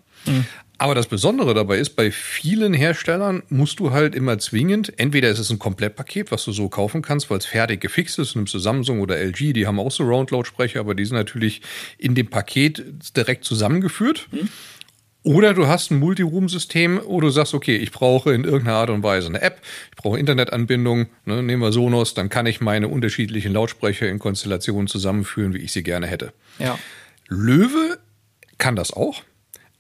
Aber 0.80 0.96
das 0.96 1.08
Besondere 1.08 1.54
dabei 1.54 1.78
ist, 1.78 1.92
bei 1.92 2.12
vielen 2.12 2.74
Herstellern 2.74 3.44
musst 3.50 3.80
du 3.80 3.92
halt 3.92 4.16
immer 4.16 4.40
zwingend, 4.40 4.98
entweder 4.98 5.30
ist 5.30 5.40
es 5.40 5.52
ein 5.52 5.60
Komplettpaket, 5.60 6.32
was 6.32 6.44
du 6.44 6.52
so 6.52 6.68
kaufen 6.68 7.02
kannst, 7.02 7.30
weil 7.30 7.38
es 7.38 7.46
fertig 7.46 7.80
gefixt 7.82 8.18
ist, 8.20 8.36
nimmst 8.36 8.54
du 8.54 8.60
Samsung 8.60 9.00
oder 9.00 9.18
LG, 9.18 9.54
die 9.54 9.68
haben 9.68 9.80
auch 9.80 9.92
Surround-Lautsprecher, 9.92 10.80
aber 10.80 10.96
die 10.96 11.06
sind 11.06 11.16
natürlich 11.16 11.62
in 12.00 12.16
dem 12.16 12.28
Paket 12.28 12.84
direkt 13.16 13.46
zusammengeführt. 13.46 14.28
Oder 15.24 15.54
du 15.54 15.68
hast 15.68 15.90
ein 15.90 16.00
Multiroom-System, 16.00 17.02
wo 17.06 17.22
du 17.22 17.30
sagst, 17.30 17.54
okay, 17.54 17.78
ich 17.78 17.92
brauche 17.92 18.34
in 18.34 18.44
irgendeiner 18.44 18.78
Art 18.78 18.90
und 18.90 19.04
Weise 19.04 19.28
eine 19.30 19.42
App, 19.42 19.62
ich 19.92 19.96
brauche 19.96 20.20
Internetanbindung, 20.20 21.08
ne, 21.26 21.42
nehmen 21.42 21.62
wir 21.62 21.72
Sonos, 21.72 22.14
dann 22.14 22.28
kann 22.28 22.46
ich 22.46 22.60
meine 22.60 22.90
unterschiedlichen 22.90 23.54
Lautsprecher 23.54 24.10
in 24.10 24.20
Konstellationen 24.20 24.88
zusammenführen, 24.88 25.54
wie 25.54 25.60
ich 25.60 25.72
sie 25.72 25.84
gerne 25.84 26.08
hätte. 26.08 26.34
Ja. 26.60 26.78
Löwe 27.30 28.00
kann 28.58 28.76
das 28.76 28.92
auch. 28.92 29.24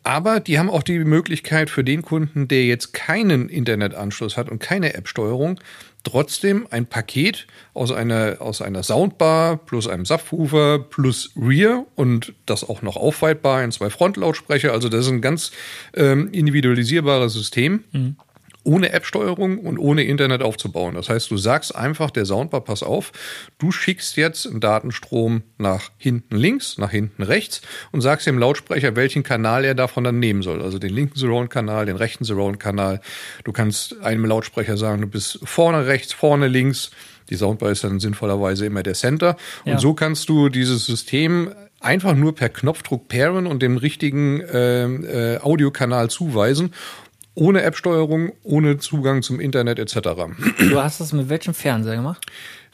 Aber 0.04 0.40
die 0.42 0.60
haben 0.60 0.70
auch 0.70 0.84
die 0.84 1.00
Möglichkeit 1.00 1.70
für 1.70 1.84
den 1.84 2.02
Kunden, 2.02 2.48
der 2.48 2.66
jetzt 2.66 2.94
keinen 2.94 3.48
Internetanschluss 3.48 4.36
hat 4.36 4.50
und 4.50 4.60
keine 4.60 4.94
App-Steuerung, 4.94 5.60
trotzdem 6.04 6.68
ein 6.70 6.86
Paket 6.86 7.48
aus 7.74 7.92
einer, 7.92 8.38
aus 8.40 8.62
einer 8.62 8.84
Soundbar 8.84 9.58
plus 9.58 9.88
einem 9.88 10.06
Subwoofer 10.06 10.80
plus 10.80 11.32
Rear 11.36 11.86
und 11.96 12.34
das 12.46 12.68
auch 12.68 12.82
noch 12.82 12.98
aufweitbar 12.98 13.64
in 13.64 13.72
zwei 13.72 13.90
Frontlautsprecher. 13.90 14.72
Also 14.74 14.90
das 14.90 15.06
ist 15.06 15.12
ein 15.12 15.22
ganz 15.22 15.52
ähm, 15.96 16.30
individualisierbares 16.32 17.34
System 17.34 17.84
ohne 18.64 18.94
App-Steuerung 18.94 19.60
und 19.60 19.78
ohne 19.78 20.04
Internet 20.04 20.42
aufzubauen. 20.42 20.96
Das 20.96 21.10
heißt, 21.10 21.30
du 21.30 21.38
sagst 21.38 21.76
einfach 21.76 22.12
der 22.12 22.26
Soundbar, 22.26 22.62
pass 22.62 22.82
auf, 22.84 23.12
du 23.58 23.72
schickst 23.72 24.16
jetzt 24.16 24.48
einen 24.48 24.60
Datenstrom 24.62 25.44
nach 25.58 25.92
hinten 25.98 26.36
links, 26.36 26.78
nach 26.78 26.92
hinten 26.92 27.24
rechts 27.24 27.62
und 27.92 28.02
sagst 28.02 28.26
dem 28.26 28.38
Lautsprecher, 28.40 28.96
welchen 28.96 29.24
Kanal 29.24 29.66
er 29.66 29.76
davon 29.76 30.04
dann 30.04 30.20
nehmen 30.20 30.42
soll. 30.44 30.62
Also 30.62 30.80
den 30.80 30.94
linken 30.94 31.18
Surround-Kanal, 31.18 31.86
den 31.86 31.98
rechten 31.98 32.24
Surround-Kanal. 32.24 33.02
Du 33.44 33.52
kannst 33.52 34.00
einem 34.02 34.26
Lautsprecher 34.26 34.78
sagen, 34.78 35.02
du 35.02 35.08
bist 35.08 35.40
vorne 35.44 35.86
rechts, 35.88 36.14
vorne 36.14 36.48
links. 36.48 36.92
Die 37.30 37.36
Soundbar 37.36 37.72
ist 37.72 37.84
dann 37.84 38.00
sinnvollerweise 38.00 38.66
immer 38.66 38.84
der 38.84 38.94
Center. 38.94 39.36
Und 39.66 39.74
Ja. 39.74 39.80
so 39.80 39.94
kannst 39.94 40.30
du 40.30 40.50
dieses 40.50 40.86
System 40.86 41.54
einfach 41.80 42.16
nur 42.16 42.34
per 42.34 42.50
Knopfdruck 42.50 43.10
pairen 43.10 43.46
und 43.46 43.62
dem 43.62 43.76
richtigen 43.78 44.42
ähm, 44.54 45.06
äh, 45.06 45.38
Audiokanal 45.38 46.10
zuweisen 46.10 46.74
ohne 47.36 47.64
App-Steuerung, 47.64 48.32
ohne 48.44 48.78
Zugang 48.78 49.22
zum 49.24 49.40
Internet 49.40 49.80
etc. 49.80 49.96
Du 50.60 50.82
hast 50.82 51.00
das 51.00 51.14
mit 51.14 51.30
welchem 51.30 51.54
Fernseher 51.54 51.96
gemacht? 51.96 52.26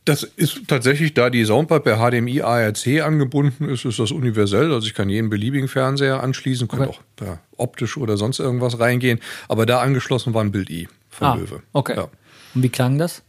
Das 0.05 0.23
ist 0.23 0.61
tatsächlich, 0.67 1.13
da 1.13 1.29
die 1.29 1.45
Soundbar 1.45 1.81
per 1.81 1.97
HDMI 1.97 2.41
ARC 2.41 2.87
angebunden 3.03 3.69
ist, 3.69 3.85
ist 3.85 3.99
das 3.99 4.11
universell. 4.11 4.71
Also 4.73 4.87
ich 4.87 4.93
kann 4.95 5.09
jeden 5.09 5.29
beliebigen 5.29 5.67
Fernseher 5.67 6.23
anschließen, 6.23 6.67
kann 6.67 6.81
Okay. 6.81 6.89
auch 6.89 7.01
per 7.15 7.39
optisch 7.57 7.97
oder 7.97 8.17
sonst 8.17 8.39
irgendwas 8.39 8.79
reingehen. 8.79 9.19
Aber 9.49 9.65
da 9.65 9.81
angeschlossen 9.81 10.33
war 10.33 10.43
ein 10.43 10.51
Bild 10.51 10.69
I 10.69 10.87
von 11.09 11.27
Ah, 11.27 11.35
Löwe. 11.35 11.61
okay. 11.73 11.95
Ja. 11.97 12.07
Und 12.55 12.63
wie 12.63 12.69
klang 12.69 12.97
das? 12.97 13.21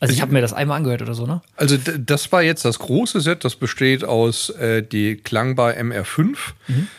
Also 0.00 0.12
ich 0.12 0.20
habe 0.20 0.32
mir 0.32 0.40
das 0.40 0.52
einmal 0.52 0.76
angehört 0.76 1.02
oder 1.02 1.14
so, 1.14 1.24
ne? 1.26 1.40
Also 1.56 1.76
das 1.76 2.30
war 2.32 2.42
jetzt 2.42 2.64
das 2.64 2.78
große 2.78 3.20
Set, 3.20 3.44
das 3.44 3.56
besteht 3.56 4.04
aus 4.04 4.50
äh, 4.50 4.82
die 4.82 5.16
Klangbar 5.16 5.72
MR5. 5.72 6.36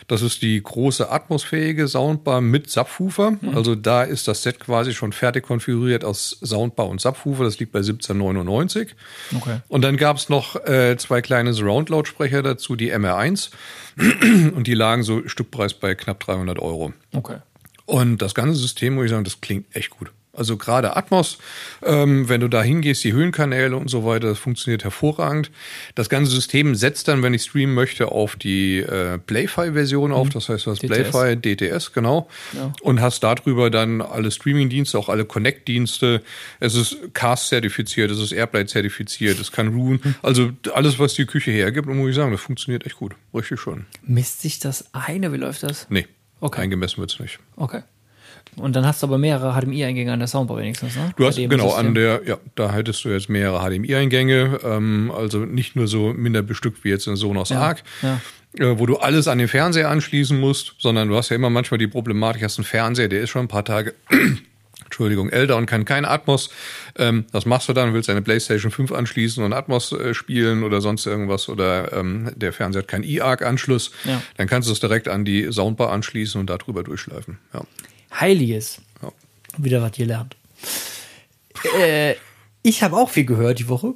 Das 0.08 0.22
ist 0.22 0.42
die 0.42 0.60
große 0.62 1.10
atmosphähige 1.10 1.88
Soundbar 1.88 2.40
mit 2.40 2.70
Subwoofer. 2.70 3.36
Also 3.54 3.74
da 3.74 4.02
ist 4.02 4.28
das 4.28 4.42
Set 4.42 4.60
quasi 4.60 4.94
schon 4.94 5.12
fertig 5.12 5.44
konfiguriert 5.44 6.04
aus 6.04 6.38
Soundbar 6.42 6.88
und 6.88 7.00
Subwoofer. 7.00 7.44
Das 7.44 7.58
liegt 7.58 7.72
bei 7.72 7.80
17,99. 7.80 8.88
Okay. 9.36 9.60
Und 9.68 9.82
dann 9.82 9.96
gab 9.96 10.16
es 10.16 10.28
noch 10.28 10.56
äh, 10.66 10.96
zwei 10.96 11.20
kleine 11.20 11.52
Surround-Lautsprecher 11.52 12.42
dazu, 12.42 12.76
die 12.76 12.92
MR1. 12.92 13.50
und 14.54 14.66
die 14.66 14.74
lagen 14.74 15.02
so 15.02 15.26
Stückpreis 15.28 15.74
bei 15.74 15.94
knapp 15.94 16.20
300 16.20 16.58
Euro. 16.58 16.92
Okay. 17.12 17.38
Und 17.86 18.20
das 18.20 18.34
ganze 18.34 18.58
System, 18.60 18.94
muss 18.94 19.06
ich 19.06 19.10
sagen, 19.10 19.24
das 19.24 19.40
klingt 19.40 19.74
echt 19.74 19.90
gut. 19.90 20.10
Also 20.36 20.56
gerade 20.56 20.96
Atmos, 20.96 21.38
ähm, 21.84 22.28
wenn 22.28 22.40
du 22.40 22.48
da 22.48 22.62
hingehst, 22.62 23.02
die 23.04 23.12
Höhenkanäle 23.12 23.76
und 23.76 23.88
so 23.88 24.04
weiter, 24.04 24.28
das 24.28 24.38
funktioniert 24.38 24.84
hervorragend. 24.84 25.50
Das 25.94 26.08
ganze 26.08 26.30
System 26.30 26.74
setzt 26.74 27.08
dann, 27.08 27.22
wenn 27.22 27.34
ich 27.34 27.42
streamen 27.42 27.74
möchte, 27.74 28.12
auf 28.12 28.36
die 28.36 28.78
äh, 28.78 29.18
Playfi-Version 29.18 30.12
auf. 30.12 30.28
Das 30.30 30.48
heißt, 30.48 30.66
du 30.66 30.70
hast 30.72 30.82
DTS. 30.82 31.10
Playfi, 31.10 31.36
DTS, 31.36 31.92
genau. 31.92 32.28
Ja. 32.52 32.72
Und 32.82 33.00
hast 33.00 33.22
darüber 33.22 33.70
dann 33.70 34.00
alle 34.00 34.30
Streaming-Dienste, 34.30 34.98
auch 34.98 35.08
alle 35.08 35.24
Connect-Dienste. 35.24 36.22
Es 36.60 36.74
ist 36.74 36.96
Cast-zertifiziert, 37.14 38.10
es 38.10 38.18
ist 38.20 38.32
Airplay-zertifiziert, 38.32 39.38
es 39.40 39.52
kann 39.52 39.68
ruhen. 39.68 40.00
Also 40.22 40.50
alles, 40.74 40.98
was 40.98 41.14
die 41.14 41.26
Küche 41.26 41.50
hergibt, 41.50 41.88
und 41.88 41.96
muss 41.96 42.10
ich 42.10 42.16
sagen, 42.16 42.32
das 42.32 42.40
funktioniert 42.40 42.84
echt 42.86 42.96
gut. 42.96 43.14
Richtig 43.34 43.60
schön. 43.60 43.86
Misst 44.02 44.42
sich 44.42 44.58
das 44.58 44.86
eine? 44.92 45.32
Wie 45.32 45.36
läuft 45.38 45.62
das? 45.62 45.86
Nee, 45.90 46.06
Okay. 46.40 46.60
eingemessen 46.60 46.98
wird's 46.98 47.18
nicht. 47.18 47.38
Okay. 47.56 47.82
Und 48.58 48.74
dann 48.74 48.86
hast 48.86 49.02
du 49.02 49.06
aber 49.06 49.18
mehrere 49.18 49.52
HDMI-Eingänge 49.52 50.12
an 50.12 50.18
der 50.18 50.28
Soundbar 50.28 50.56
wenigstens, 50.58 50.96
ne? 50.96 51.10
Du 51.16 51.26
hast 51.26 51.36
genau 51.36 51.68
System. 51.68 51.86
an 51.86 51.94
der, 51.94 52.22
ja, 52.26 52.38
da 52.54 52.72
hättest 52.72 53.04
du 53.04 53.10
jetzt 53.10 53.28
mehrere 53.28 53.60
HDMI-Eingänge, 53.60 54.60
ähm, 54.64 55.12
also 55.14 55.40
nicht 55.40 55.76
nur 55.76 55.86
so 55.88 56.12
minder 56.14 56.42
bestückt 56.42 56.82
wie 56.84 56.88
jetzt 56.88 57.06
in 57.06 57.16
Sonos 57.16 57.50
Ja, 57.50 57.60
Arc, 57.60 57.82
ja. 58.02 58.20
äh, 58.58 58.78
wo 58.78 58.86
du 58.86 58.96
alles 58.96 59.28
an 59.28 59.38
den 59.38 59.48
Fernseher 59.48 59.90
anschließen 59.90 60.38
musst, 60.38 60.74
sondern 60.78 61.08
du 61.08 61.16
hast 61.16 61.28
ja 61.28 61.36
immer 61.36 61.50
manchmal 61.50 61.78
die 61.78 61.86
Problematik, 61.86 62.42
hast 62.42 62.58
einen 62.58 62.64
Fernseher, 62.64 63.08
der 63.08 63.20
ist 63.20 63.30
schon 63.30 63.42
ein 63.42 63.48
paar 63.48 63.64
Tage 63.64 63.94
Entschuldigung, 64.86 65.28
älter 65.30 65.56
und 65.56 65.66
kann 65.66 65.84
kein 65.84 66.04
Atmos. 66.04 66.48
Ähm, 66.96 67.26
das 67.32 67.44
machst 67.44 67.68
du 67.68 67.72
dann, 67.72 67.92
willst 67.92 68.08
deine 68.08 68.22
PlayStation 68.22 68.70
5 68.70 68.92
anschließen 68.92 69.44
und 69.44 69.52
Atmos 69.52 69.92
äh, 69.92 70.14
spielen 70.14 70.62
oder 70.62 70.80
sonst 70.80 71.04
irgendwas 71.06 71.48
oder 71.48 71.92
ähm, 71.92 72.30
der 72.36 72.52
Fernseher 72.52 72.82
hat 72.82 72.88
keinen 72.88 73.04
eARC-Anschluss. 73.04 73.90
Ja. 74.04 74.22
Dann 74.36 74.46
kannst 74.46 74.68
du 74.68 74.72
es 74.72 74.80
direkt 74.80 75.08
an 75.08 75.24
die 75.24 75.52
Soundbar 75.52 75.92
anschließen 75.92 76.40
und 76.40 76.48
darüber 76.48 76.82
durchschleifen. 76.82 77.38
Ja. 77.52 77.62
Heiliges. 78.20 78.80
Ja. 79.02 79.12
Wieder 79.58 79.82
was 79.82 79.92
gelernt. 79.92 80.36
äh, 81.78 82.14
ich 82.62 82.82
habe 82.82 82.96
auch 82.96 83.10
viel 83.10 83.24
gehört 83.24 83.58
die 83.58 83.68
Woche. 83.68 83.94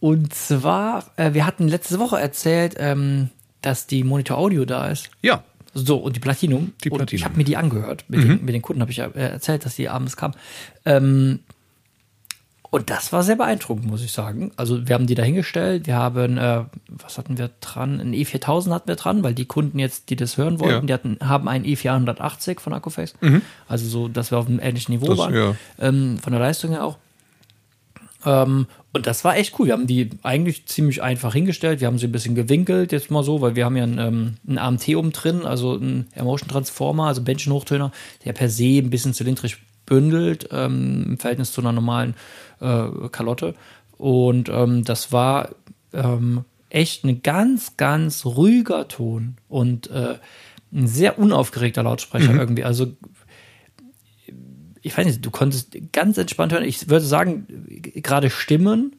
Und 0.00 0.34
zwar, 0.34 1.10
äh, 1.16 1.32
wir 1.34 1.46
hatten 1.46 1.68
letzte 1.68 1.98
Woche 1.98 2.18
erzählt, 2.20 2.74
ähm, 2.78 3.30
dass 3.60 3.86
die 3.86 4.02
Monitor 4.04 4.38
Audio 4.38 4.64
da 4.64 4.88
ist. 4.88 5.10
ja, 5.22 5.44
So, 5.74 5.96
und 5.98 6.16
die 6.16 6.20
Platinum. 6.20 6.72
Die 6.84 6.90
Und 6.90 6.98
Platinum. 6.98 7.16
ich 7.18 7.24
habe 7.24 7.36
mir 7.36 7.44
die 7.44 7.56
angehört. 7.56 8.04
Mit, 8.08 8.22
den, 8.24 8.44
mit 8.44 8.54
den 8.54 8.62
Kunden 8.62 8.82
habe 8.82 8.90
ich 8.90 8.98
ja 8.98 9.06
äh, 9.06 9.30
erzählt, 9.32 9.64
dass 9.64 9.76
die 9.76 9.88
abends 9.88 10.16
kam. 10.16 10.32
Ähm, 10.84 11.40
und 12.72 12.90
das 12.90 13.12
war 13.12 13.22
sehr 13.22 13.36
beeindruckend, 13.36 13.86
muss 13.86 14.02
ich 14.02 14.10
sagen. 14.10 14.50
Also 14.56 14.88
wir 14.88 14.94
haben 14.94 15.06
die 15.06 15.14
dahingestellt. 15.14 15.86
Wir 15.86 15.94
haben, 15.94 16.38
äh, 16.38 16.64
was 16.88 17.18
hatten 17.18 17.38
wir 17.38 17.50
dran? 17.60 18.00
Ein 18.00 18.14
E4000 18.14 18.70
hatten 18.72 18.88
wir 18.88 18.96
dran, 18.96 19.22
weil 19.22 19.34
die 19.34 19.44
Kunden 19.44 19.78
jetzt, 19.78 20.10
die 20.10 20.16
das 20.16 20.36
hören 20.38 20.58
wollten, 20.58 20.88
Ja. 20.88 20.98
die 20.98 21.08
hatten, 21.10 21.18
haben 21.28 21.48
einen 21.48 21.64
E480 21.66 22.58
von 22.58 22.72
Accuface. 22.72 23.14
Also 23.68 23.86
so, 23.86 24.08
dass 24.08 24.30
wir 24.32 24.38
auf 24.38 24.46
einem 24.48 24.58
ähnlichen 24.58 24.94
Niveau 24.94 25.06
Das- 25.06 25.18
waren. 25.18 25.34
ja. 25.34 25.54
Ähm, 25.78 26.18
von 26.18 26.32
der 26.32 26.40
Leistung 26.40 26.70
her 26.70 26.82
auch. 26.84 26.98
Ähm, 28.24 28.66
und 28.92 29.06
das 29.06 29.24
war 29.24 29.36
echt 29.36 29.58
cool. 29.58 29.66
Wir 29.66 29.72
haben 29.72 29.86
die 29.86 30.10
eigentlich 30.22 30.66
ziemlich 30.66 31.02
einfach 31.02 31.32
hingestellt. 31.32 31.80
Wir 31.80 31.88
haben 31.88 31.98
sie 31.98 32.06
ein 32.06 32.12
bisschen 32.12 32.34
gewinkelt, 32.34 32.92
jetzt 32.92 33.10
mal 33.10 33.24
so, 33.24 33.40
weil 33.40 33.56
wir 33.56 33.64
haben 33.64 33.76
ja 33.76 33.82
einen, 33.82 33.98
ähm, 33.98 34.34
einen 34.46 34.58
AMT 34.58 34.88
oben 34.96 35.12
drin, 35.12 35.44
also 35.44 35.74
einen 35.74 36.06
Emotion 36.14 36.48
Transformer, 36.48 37.08
also 37.08 37.22
Benchen-Hochtöner, 37.22 37.90
der 38.24 38.32
per 38.32 38.48
se 38.48 38.78
ein 38.78 38.90
bisschen 38.90 39.12
zylindrisch 39.12 39.58
bündelt 39.86 40.48
ähm, 40.52 41.04
im 41.10 41.18
Verhältnis 41.18 41.52
zu 41.52 41.60
einer 41.60 41.72
normalen 41.72 42.14
äh, 42.60 42.86
Kalotte. 43.10 43.54
Und 43.98 44.48
ähm, 44.48 44.84
das 44.84 45.12
war 45.12 45.50
ähm, 45.92 46.44
echt 46.70 47.04
ein 47.04 47.22
ganz, 47.22 47.76
ganz 47.76 48.24
ruhiger 48.24 48.88
Ton 48.88 49.36
und 49.48 49.90
äh, 49.90 50.16
ein 50.72 50.86
sehr 50.86 51.18
unaufgeregter 51.18 51.82
Lautsprecher 51.82 52.34
irgendwie. 52.34 52.64
Also 52.64 52.92
ich 54.80 54.96
weiß 54.96 55.06
nicht, 55.06 55.24
du 55.24 55.30
konntest 55.30 55.76
ganz 55.92 56.18
entspannt 56.18 56.52
hören. 56.52 56.64
Ich 56.64 56.88
würde 56.88 57.04
sagen, 57.04 57.46
gerade 57.94 58.30
Stimmen 58.30 58.96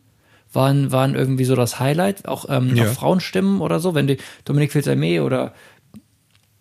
waren, 0.54 0.92
waren 0.92 1.16
irgendwie 1.16 1.46
so 1.46 1.56
das 1.56 1.80
Highlight. 1.80 2.28
Auch, 2.28 2.46
ähm, 2.48 2.76
Ja. 2.76 2.86
auch 2.86 2.94
Frauenstimmen 2.94 3.60
oder 3.60 3.80
so. 3.80 3.94
Wenn 3.96 4.08
die 4.08 4.18
Dominique 4.46 4.72
Filzermé 4.72 5.22
oder 5.22 5.54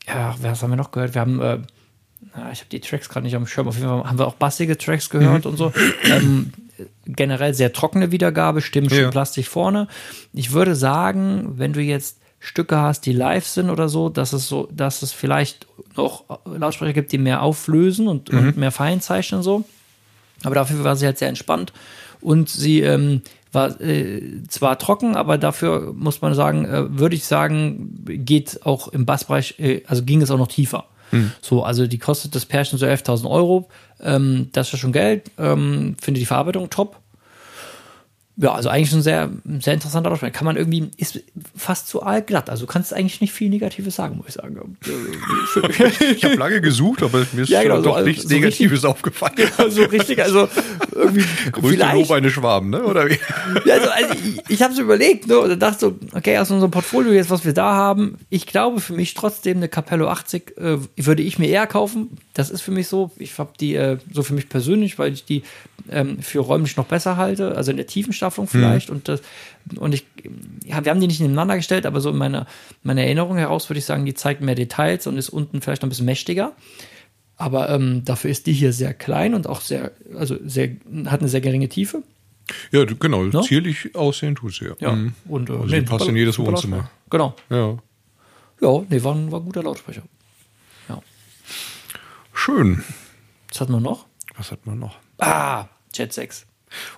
ja, 0.08 0.34
was 0.40 0.62
haben 0.62 0.70
wir 0.70 0.76
noch 0.76 0.90
gehört? 0.90 1.14
Wir 1.14 1.20
haben, 1.20 1.40
äh, 1.40 1.58
na, 2.34 2.50
ich 2.52 2.60
habe 2.60 2.68
die 2.70 2.80
Tracks 2.80 3.08
gerade 3.08 3.24
nicht 3.24 3.36
am 3.36 3.46
Schirm. 3.46 3.68
Auf 3.68 3.76
jeden 3.76 3.88
Fall 3.88 4.04
haben 4.04 4.18
wir 4.18 4.26
auch 4.26 4.34
bassige 4.34 4.78
Tracks 4.78 5.10
gehört 5.10 5.46
und 5.46 5.56
so. 5.56 5.72
Ähm, 6.04 6.52
generell 7.06 7.54
sehr 7.54 7.72
trockene 7.72 8.10
Wiedergabe, 8.10 8.60
Stimmen 8.60 8.88
schön 8.90 9.04
Ja. 9.04 9.10
plastisch 9.10 9.48
vorne. 9.48 9.88
Ich 10.32 10.52
würde 10.52 10.74
sagen, 10.74 11.54
wenn 11.56 11.72
du 11.72 11.80
jetzt 11.80 12.18
Stücke 12.40 12.78
hast, 12.78 13.06
die 13.06 13.12
live 13.12 13.46
sind 13.46 13.70
oder 13.70 13.88
so, 13.88 14.08
dass 14.08 14.32
es 14.32 14.48
so, 14.48 14.68
dass 14.72 15.02
es 15.02 15.12
vielleicht 15.12 15.66
noch 15.96 16.24
Lautsprecher 16.44 16.92
gibt, 16.92 17.12
die 17.12 17.18
mehr 17.18 17.42
auflösen 17.42 18.08
und, 18.08 18.30
und 18.30 18.56
mehr 18.56 18.72
fein 18.72 19.00
zeichnen 19.00 19.38
und 19.38 19.44
so. 19.44 19.64
Aber 20.42 20.54
dafür 20.56 20.82
war 20.82 20.96
sie 20.96 21.06
halt 21.06 21.18
sehr 21.18 21.28
entspannt 21.28 21.72
und 22.20 22.48
sie 22.48 22.80
ähm, 22.80 23.22
war 23.52 23.80
äh, 23.80 24.42
zwar 24.48 24.78
trocken, 24.78 25.14
aber 25.14 25.38
dafür 25.38 25.92
muss 25.94 26.20
man 26.20 26.34
sagen, 26.34 26.64
äh, 26.64 26.98
würde 26.98 27.14
ich 27.14 27.26
sagen, 27.26 28.04
geht 28.06 28.60
auch 28.64 28.88
im 28.88 29.06
Bassbereich, 29.06 29.60
äh, 29.60 29.82
also 29.86 30.02
ging 30.02 30.22
es 30.22 30.30
auch 30.30 30.38
noch 30.38 30.48
tiefer. 30.48 30.86
So, 31.40 31.62
also 31.62 31.86
die 31.86 31.98
kostet 31.98 32.34
das 32.34 32.46
Pärchen 32.46 32.78
so 32.78 32.86
11.000 32.86 33.28
Euro. 33.30 33.68
Ähm, 34.00 34.48
das 34.52 34.72
ist 34.72 34.80
schon 34.80 34.92
Geld. 34.92 35.30
Ähm, 35.38 35.96
finde 36.00 36.20
die 36.20 36.26
Verarbeitung 36.26 36.70
top. 36.70 37.01
Ja, 38.36 38.52
also 38.54 38.70
eigentlich 38.70 38.92
ein 38.94 39.02
sehr, 39.02 39.30
sehr 39.60 39.74
interessanter 39.74 40.08
Lautsprecher. 40.08 40.32
Kann 40.32 40.46
man 40.46 40.56
irgendwie, 40.56 40.90
ist 40.96 41.20
fast 41.54 41.88
zu 41.88 42.02
allglatt. 42.02 42.48
Also 42.48 42.64
du 42.64 42.72
kannst 42.72 42.94
eigentlich 42.94 43.20
nicht 43.20 43.32
viel 43.32 43.50
Negatives 43.50 43.94
sagen, 43.94 44.16
muss 44.16 44.28
ich 44.28 44.34
sagen. 44.34 44.78
Ich 46.16 46.24
habe 46.24 46.34
lange 46.36 46.60
gesucht, 46.60 47.02
aber 47.02 47.26
mir 47.32 47.42
ist 47.42 47.50
Ja, 47.50 47.62
genau, 47.62 47.76
doch 47.76 47.84
so- 47.84 47.92
also 47.92 48.08
nichts 48.08 48.22
so 48.22 48.28
Negatives 48.34 48.84
aufgefallen. 48.84 49.34
so 49.68 49.82
richtig, 49.84 50.22
also 50.22 50.48
irgendwie 50.92 51.24
Größte 51.52 51.68
vielleicht, 51.68 51.94
Lob 51.94 52.10
eine 52.10 52.30
Schwaben, 52.30 52.70
ne? 52.70 52.82
Oder 52.84 53.08
wie? 53.10 53.18
Ja, 53.66 53.74
also, 53.74 53.90
also 53.90 54.14
ich, 54.14 54.40
ich 54.48 54.62
habe 54.62 54.74
so 54.74 54.82
überlegt 54.82 55.26
ne, 55.28 55.38
und 55.38 55.58
dachte 55.60 55.78
so, 55.78 55.98
okay, 56.14 56.38
aus 56.38 56.50
unserem 56.50 56.70
Portfolio 56.70 57.12
jetzt, 57.12 57.30
was 57.30 57.44
wir 57.44 57.52
da 57.52 57.72
haben, 57.74 58.16
ich 58.30 58.46
glaube 58.46 58.80
für 58.80 58.94
mich 58.94 59.14
trotzdem 59.14 59.58
eine 59.58 59.68
Capello 59.68 60.08
80 60.08 60.56
äh, 60.58 60.78
würde 60.96 61.22
ich 61.22 61.38
mir 61.38 61.48
eher 61.48 61.66
kaufen. 61.66 62.16
Das 62.34 62.48
ist 62.50 62.62
für 62.62 62.70
mich 62.70 62.88
so. 62.88 63.10
Ich 63.18 63.38
habe 63.38 63.50
die 63.60 63.74
äh, 63.74 63.98
so 64.10 64.22
für 64.22 64.32
mich 64.32 64.48
persönlich, 64.48 64.98
weil 64.98 65.12
ich 65.12 65.24
die 65.26 65.42
ähm, 65.90 66.18
für 66.22 66.38
räumlich 66.40 66.76
noch 66.76 66.86
besser 66.86 67.16
halte, 67.16 67.56
also 67.56 67.70
in 67.72 67.76
der 67.76 67.86
Tiefenstaffelung 68.22 68.48
vielleicht. 68.48 68.90
Und 68.90 69.08
das 69.08 69.20
und 69.76 69.94
ich, 69.94 70.04
ja, 70.64 70.84
wir 70.84 70.90
haben 70.90 71.00
die 71.00 71.06
nicht 71.06 71.20
nebeneinander 71.20 71.56
gestellt, 71.56 71.86
aber 71.86 72.00
so 72.00 72.10
in 72.10 72.16
meiner, 72.16 72.46
meiner 72.82 73.02
Erinnerung 73.02 73.36
heraus 73.36 73.68
würde 73.68 73.78
ich 73.78 73.84
sagen, 73.84 74.04
die 74.04 74.14
zeigt 74.14 74.40
mehr 74.40 74.54
Details 74.54 75.06
und 75.06 75.16
ist 75.16 75.28
unten 75.28 75.60
vielleicht 75.60 75.82
noch 75.82 75.86
ein 75.86 75.90
bisschen 75.90 76.06
mächtiger. 76.06 76.52
Aber 77.36 77.70
ähm, 77.70 78.04
dafür 78.04 78.30
ist 78.30 78.46
die 78.46 78.52
hier 78.52 78.72
sehr 78.72 78.94
klein 78.94 79.34
und 79.34 79.46
auch 79.46 79.60
sehr, 79.60 79.92
also 80.16 80.36
sehr, 80.44 80.70
hat 81.06 81.20
eine 81.20 81.28
sehr 81.28 81.40
geringe 81.40 81.68
Tiefe. 81.68 82.02
Ja, 82.70 82.84
genau. 82.84 83.28
Zierlich 83.42 83.94
aussehen 83.94 84.34
tut 84.34 84.54
sie 84.54 84.66
ja. 84.66 84.72
Ja. 84.80 84.92
Mhm. 84.92 85.14
Und, 85.28 85.48
äh, 85.48 85.52
Also 85.54 85.66
die 85.66 85.80
passt 85.82 86.08
in 86.08 86.16
jedes 86.16 86.38
Wohnzimmer. 86.38 86.90
Genau. 87.10 87.34
Ja. 87.50 87.78
Ja, 88.60 88.82
nee, 88.88 89.02
war, 89.02 89.14
ein- 89.14 89.30
war 89.32 89.40
ein 89.40 89.44
guter 89.44 89.62
Lautsprecher. 89.62 90.02
Ja. 90.88 91.00
Schön. 92.32 92.82
Was 93.48 93.60
hatten 93.60 93.72
wir 93.72 93.80
noch? 93.80 94.06
Was 94.36 94.50
hat 94.52 94.66
man 94.66 94.78
noch? 94.78 94.96
Ah, 95.18 95.66
Jet 95.94 96.12
6. 96.12 96.46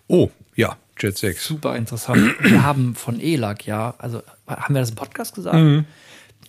Oh, 0.06 0.30
ja, 0.56 0.76
Jet 0.98 1.18
6. 1.18 1.44
Super 1.44 1.76
interessant. 1.76 2.34
wir 2.40 2.62
haben 2.64 2.94
von 2.94 3.20
ELAC, 3.20 3.66
ja, 3.66 3.94
also 3.98 4.22
haben 4.46 4.74
wir 4.74 4.80
das 4.80 4.90
im 4.90 4.96
Podcast 4.96 5.34
gesagt? 5.34 5.84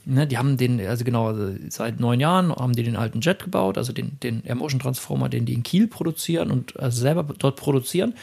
Ne, 0.08 0.28
die 0.28 0.38
haben 0.38 0.56
den, 0.58 0.80
also 0.86 1.04
genau, 1.04 1.30
also 1.30 1.56
seit 1.70 2.00
neun 2.00 2.20
Jahren 2.20 2.56
haben 2.56 2.74
die 2.74 2.84
den 2.84 2.96
alten 2.96 3.22
Jet 3.22 3.44
gebaut, 3.44 3.76
also 3.80 3.92
den, 3.92 4.20
den 4.22 4.44
Air-Motion 4.46 4.80
Transformer, 4.80 5.30
den 5.30 5.46
die 5.48 5.54
in 5.54 5.64
Kiel 5.64 5.88
produzieren 5.88 6.52
und 6.52 6.80
also 6.80 7.02
selber 7.02 7.24
dort 7.40 7.56
produzieren. 7.56 8.14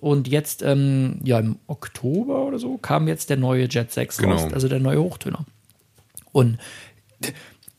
Und 0.00 0.28
jetzt, 0.28 0.62
ähm, 0.62 1.18
ja, 1.24 1.38
im 1.38 1.56
Oktober 1.66 2.44
oder 2.44 2.58
so, 2.58 2.76
kam 2.76 3.08
jetzt 3.08 3.30
der 3.30 3.38
neue 3.38 3.68
Jet 3.70 3.90
6 3.90 4.22
raus, 4.22 4.42
Genau. 4.42 4.54
also 4.54 4.68
der 4.68 4.80
neue 4.80 5.00
Hochtöner. 5.00 5.46
Und 6.32 6.58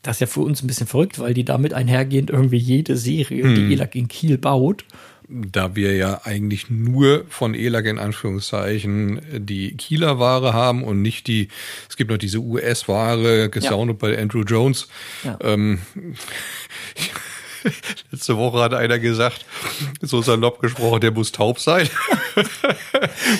das 0.02 0.16
ist 0.16 0.20
ja 0.20 0.26
für 0.26 0.40
uns 0.40 0.60
ein 0.62 0.66
bisschen 0.66 0.88
verrückt, 0.88 1.20
weil 1.20 1.32
die 1.32 1.44
damit 1.44 1.72
einhergehend 1.72 2.30
irgendwie 2.30 2.56
jede 2.58 2.96
Serie, 2.96 3.54
die 3.54 3.72
ELAC 3.72 3.94
in 3.94 4.08
Kiel 4.08 4.38
baut, 4.38 4.84
Da 5.32 5.74
wir 5.74 5.96
ja 5.96 6.20
eigentlich 6.24 6.68
nur 6.68 7.24
von 7.28 7.54
ELAG 7.54 7.86
in 7.86 7.98
Anführungszeichen 7.98 9.20
die 9.32 9.76
Kieler 9.76 10.18
Ware 10.18 10.52
haben 10.52 10.84
und 10.84 11.00
nicht 11.00 11.26
die, 11.26 11.48
es 11.88 11.96
gibt 11.96 12.10
noch 12.10 12.18
diese 12.18 12.38
US-Ware, 12.38 13.48
gesoundet 13.48 13.98
bei 13.98 14.18
Andrew 14.18 14.42
Jones. 14.42 14.88
Ja. 15.24 15.38
Ähm, 15.42 15.80
Letzte 18.10 18.36
Woche 18.36 18.60
hat 18.60 18.74
einer 18.74 18.98
gesagt, 18.98 19.44
so 20.00 20.22
salopp 20.22 20.60
gesprochen, 20.60 21.00
der 21.00 21.10
muss 21.12 21.32
taub 21.32 21.58
sein. 21.60 21.88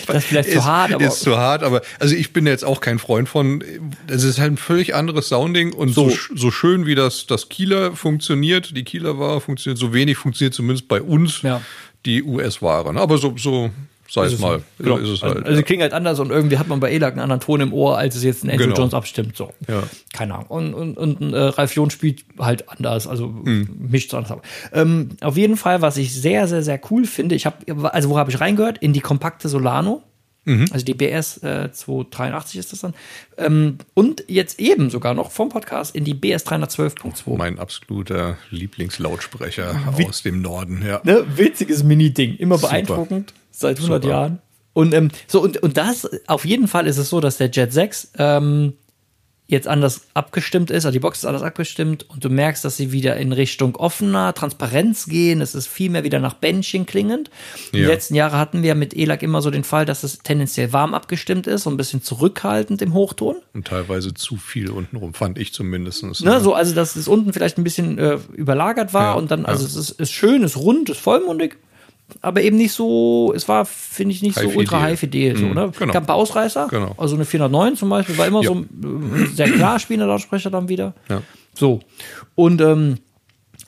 Das 0.07 0.17
ist 0.19 0.25
vielleicht 0.27 0.51
zu 0.51 0.59
ist, 0.59 0.65
hart, 0.65 0.93
aber 0.93 1.05
ist 1.05 1.21
zu 1.21 1.37
hart, 1.39 1.63
aber 1.63 1.81
also 1.99 2.15
ich 2.15 2.33
bin 2.33 2.47
jetzt 2.47 2.65
auch 2.65 2.81
kein 2.81 2.99
Freund 2.99 3.29
von. 3.29 3.63
Das 4.07 4.23
ist 4.25 4.39
halt 4.39 4.53
ein 4.53 4.57
völlig 4.57 4.95
anderes 4.95 5.29
Sounding 5.29 5.73
und 5.73 5.91
so, 5.95 6.11
So. 6.11 6.17
so 6.37 6.51
schön 6.51 6.87
wie 6.87 6.95
das 6.95 7.27
das 7.27 7.49
Kieler 7.49 7.95
funktioniert, 7.97 8.77
die 8.77 8.85
Kieler 8.85 9.19
Ware 9.19 9.41
funktioniert, 9.41 9.79
so 9.79 9.93
wenig 9.95 10.17
funktioniert 10.19 10.55
zumindest 10.55 10.89
bei 10.89 11.01
uns 11.01 11.43
Ja. 11.43 11.63
die 12.05 12.23
US-Ware. 12.23 12.93
ne? 12.93 13.01
Aber 13.01 13.19
so 13.19 13.35
so 13.39 13.71
sei 14.13 14.27
es 14.27 14.39
mal. 14.39 14.63
Genau. 14.79 14.97
Ist 14.99 15.09
es 15.09 15.23
also, 15.23 15.35
halt, 15.35 15.37
also 15.47 15.51
ja. 15.51 15.57
sie 15.57 15.63
klingen 15.63 15.83
halt 15.83 15.93
anders 15.93 16.19
und 16.21 16.31
irgendwie 16.31 16.59
hat 16.59 16.69
man 16.69 16.81
bei 16.81 16.91
ELAC 16.93 17.13
einen 17.13 17.21
anderen 17.23 17.41
Ton 17.41 17.61
im 17.61 17.73
Ohr, 17.73 17.97
als 17.99 18.15
es 18.15 18.23
jetzt 18.23 18.45
ein 18.45 18.51
Andrew 18.51 18.65
Genau. 18.67 18.77
Jones 18.77 18.95
abstimmt. 18.95 19.37
So. 19.37 19.53
Ja. 19.69 19.83
Keine 20.13 20.35
Ahnung. 20.35 20.47
Und, 20.49 20.75
und, 20.97 21.21
und 21.21 21.33
äh, 21.33 21.39
Ralf 21.39 21.75
Jones 21.75 21.93
spielt 21.95 22.25
halt 22.39 22.69
anders, 22.69 23.07
also 23.07 23.27
Hm. 23.27 23.69
mischt 23.91 24.09
es 24.09 24.15
anders 24.15 24.31
ab. 24.33 24.43
Ähm, 24.73 25.11
auf 25.21 25.37
jeden 25.37 25.57
Fall, 25.57 25.81
was 25.83 25.97
ich 25.97 26.13
sehr, 26.15 26.47
sehr, 26.49 26.63
sehr 26.63 26.81
cool 26.91 27.05
finde, 27.07 27.35
ich 27.35 27.47
habe, 27.47 27.93
also 27.95 28.11
wo 28.11 28.19
habe 28.19 28.31
ich 28.31 28.41
reingehört? 28.41 28.79
In 28.79 28.93
die 28.93 29.01
kompakte 29.01 29.49
Solano. 29.49 30.03
Mhm. 30.45 30.67
Also 30.73 30.85
die 30.85 30.95
BS 30.95 31.37
äh, 31.45 31.71
283 31.71 32.59
ist 32.59 32.73
das 32.73 32.81
dann. 32.81 32.95
Ähm, 33.39 33.79
und 33.95 34.25
jetzt 34.27 34.59
eben 34.59 34.91
sogar 34.91 35.15
noch 35.15 35.31
vom 35.31 35.51
Podcast 35.51 35.95
in 35.95 36.03
die 36.03 36.15
BS 36.15 36.45
312.2. 36.47 37.37
Mein 37.39 37.61
absoluter 37.61 38.37
Lieblingslautsprecher 38.51 39.81
Wie- 39.97 40.07
aus 40.09 40.23
dem 40.23 40.43
Norden, 40.43 40.83
ja. 40.87 41.01
ne, 41.05 41.25
witziges 41.37 41.85
Mini-Ding, 41.85 42.37
immer 42.37 42.59
Super. 42.59 42.71
beeindruckend, 42.73 43.35
seit 43.53 43.77
100 43.79 44.03
Super. 44.03 44.13
Jahren. 44.15 44.39
Und 44.73 44.93
ähm, 44.95 45.11
so 45.29 45.41
und, 45.43 45.63
und 45.63 45.77
das 45.77 46.09
auf 46.27 46.45
jeden 46.45 46.67
Fall 46.67 46.87
ist 46.87 46.97
es 46.99 47.09
so, 47.11 47.21
dass 47.21 47.37
der 47.37 47.51
Jet 47.51 47.73
6 47.73 48.13
ähm, 48.19 48.73
jetzt 49.49 49.69
anders 49.69 50.03
abgestimmt 50.15 50.71
ist, 50.71 50.87
also 50.87 50.93
die 50.95 50.99
Box 51.01 51.19
ist 51.19 51.25
anders 51.27 51.43
abgestimmt 51.43 52.09
und 52.09 52.25
du 52.25 52.31
merkst, 52.31 52.65
dass 52.65 52.79
sie 52.79 52.91
wieder 52.91 53.17
in 53.19 53.33
Richtung 53.33 53.77
offener 53.77 54.33
Transparenz 54.33 55.05
gehen. 55.05 55.43
Es 55.43 55.55
ist 55.55 55.67
viel 55.67 55.91
mehr 55.91 56.05
wieder 56.05 56.21
nach 56.21 56.33
Bändchen 56.35 56.87
klingend. 56.87 57.29
Die 57.75 57.81
Ja. 57.81 57.89
letzten 57.89 58.15
Jahre 58.15 58.39
hatten 58.39 58.63
wir 58.63 58.75
mit 58.75 58.95
ELAC 58.97 59.23
immer 59.23 59.43
so 59.43 59.51
den 59.51 59.65
Fall, 59.65 59.85
dass 59.85 60.05
es 60.05 60.21
tendenziell 60.21 60.73
warm 60.73 60.95
abgestimmt 60.95 61.47
ist, 61.47 61.65
so 61.65 61.71
ein 61.71 61.77
bisschen 61.77 62.03
zurückhaltend 62.03 62.81
im 62.81 62.95
Hochton. 62.95 63.37
Und 63.53 63.67
teilweise 63.67 64.15
zu 64.15 64.37
viel 64.39 64.71
untenrum, 64.71 65.13
fand 65.13 65.37
ich 65.37 65.53
zumindest. 65.53 66.03
Ne, 66.25 66.41
so, 66.41 66.55
also 66.55 66.75
dass 66.75 66.97
es 66.97 67.07
unten 67.07 67.35
vielleicht 67.35 67.59
ein 67.59 67.65
bisschen 67.65 67.99
äh, 67.99 68.19
überlagert 68.33 68.95
war 68.95 69.03
Ja, 69.03 69.13
und 69.15 69.31
dann, 69.31 69.45
also 69.45 69.65
ja. 69.65 69.69
es 69.69 69.77
ist, 69.77 70.01
ist 70.01 70.13
schön, 70.13 70.45
ist 70.45 70.57
rund, 70.57 70.89
ist 70.89 71.01
vollmundig, 71.01 71.59
aber 72.21 72.43
eben 72.43 72.57
nicht 72.57 72.73
so, 72.73 73.33
es 73.35 73.49
war, 73.49 73.65
finde 73.65 74.15
ich, 74.15 74.23
nicht 74.23 74.35
so 74.35 74.43
High 74.43 74.57
ultra 74.57 74.77
Fidel. 74.77 74.91
high 74.91 75.01
fidel. 75.01 75.37
So, 75.37 75.47
Mhm, 75.47 75.55
ne? 75.55 75.73
genau. 75.79 75.93
Gab 75.93 76.03
ein 76.03 76.07
paar 76.07 76.17
Ausreißer, 76.17 76.69
Genau. 76.71 76.95
also 76.99 77.15
eine 77.15 77.25
409 77.25 77.77
zum 77.77 77.89
Beispiel, 77.89 78.19
war 78.19 78.27
immer 78.27 78.43
Ja. 78.43 78.49
so 78.49 78.55
ein 78.57 79.25
äh, 79.25 79.35
sehr 79.35 79.51
klar 79.51 79.79
spielender 79.79 80.07
Lautsprecher 80.07 80.51
dann 80.51 80.69
wieder. 80.69 80.95
Ja. 81.09 81.23
So, 81.55 81.81
und 82.35 82.61
ähm, 82.61 82.99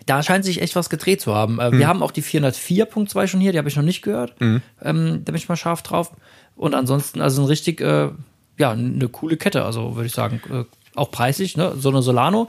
da 0.07 0.23
scheint 0.23 0.45
sich 0.45 0.61
echt 0.61 0.77
was 0.77 0.91
gedreht 0.91 1.21
zu 1.21 1.35
haben. 1.35 1.59
Äh, 1.59 1.71
Hm. 1.71 1.79
Wir 1.79 1.89
haben 1.89 2.03
auch 2.03 2.11
die 2.11 2.23
404.2 2.23 3.27
schon 3.27 3.41
hier, 3.41 3.53
die 3.53 3.59
habe 3.59 3.69
ich 3.69 3.77
noch 3.77 3.83
nicht 3.83 4.03
gehört. 4.03 4.35
Ähm, 4.41 4.61
da 4.83 5.33
bin 5.33 5.35
ich 5.37 5.49
mal 5.49 5.57
scharf 5.57 5.83
drauf. 5.83 6.13
Und 6.57 6.75
ansonsten, 6.75 7.21
also 7.21 7.43
ein 7.43 7.47
richtig, 7.49 7.81
äh, 7.81 8.11
ja, 8.59 8.71
eine 8.71 9.09
coole 9.09 9.37
Kette, 9.37 9.65
also 9.65 9.97
würde 9.97 10.07
ich 10.07 10.13
sagen, 10.15 10.41
äh, 10.53 10.65
auch 10.95 11.11
preislich, 11.11 11.57
ne? 11.57 11.73
So 11.77 11.89
eine 11.89 12.03
Solano. 12.03 12.49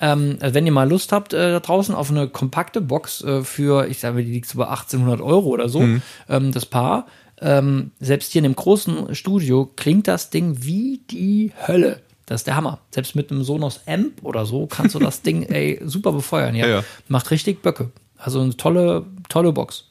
Ähm, 0.00 0.38
also 0.40 0.54
wenn 0.54 0.66
ihr 0.66 0.72
mal 0.72 0.88
Lust 0.88 1.12
habt 1.12 1.32
äh, 1.32 1.52
da 1.52 1.60
draußen 1.60 1.94
auf 1.94 2.10
eine 2.10 2.28
kompakte 2.28 2.80
Box 2.80 3.22
äh, 3.22 3.42
für, 3.42 3.86
ich 3.88 4.00
sage 4.00 4.14
mal, 4.14 4.24
die 4.24 4.32
liegt 4.32 4.48
so 4.48 4.58
bei 4.58 4.66
1800 4.66 5.20
Euro 5.20 5.48
oder 5.48 5.68
so, 5.68 5.80
ähm, 6.28 6.52
das 6.52 6.66
Paar. 6.66 7.06
Ähm, 7.40 7.92
selbst 8.00 8.32
hier 8.32 8.40
in 8.40 8.44
dem 8.44 8.56
großen 8.56 9.14
Studio 9.14 9.70
klingt 9.76 10.08
das 10.08 10.30
Ding 10.30 10.62
wie 10.62 11.00
die 11.10 11.52
Hölle. 11.66 12.00
Das 12.26 12.42
ist 12.42 12.46
der 12.46 12.56
Hammer. 12.56 12.78
Selbst 12.90 13.16
mit 13.16 13.30
einem 13.30 13.42
Sonos 13.42 13.80
Amp 13.86 14.22
oder 14.22 14.46
so 14.46 14.66
kannst 14.66 14.94
du 14.94 14.98
das 14.98 15.22
Ding 15.22 15.42
ey, 15.42 15.80
super 15.84 16.12
befeuern. 16.12 16.54
Ja. 16.54 16.66
Ja, 16.66 16.72
ja. 16.76 16.84
Macht 17.08 17.30
richtig 17.30 17.62
Böcke. 17.62 17.90
Also 18.16 18.40
eine 18.40 18.56
tolle, 18.56 19.06
tolle 19.28 19.52
Box. 19.52 19.89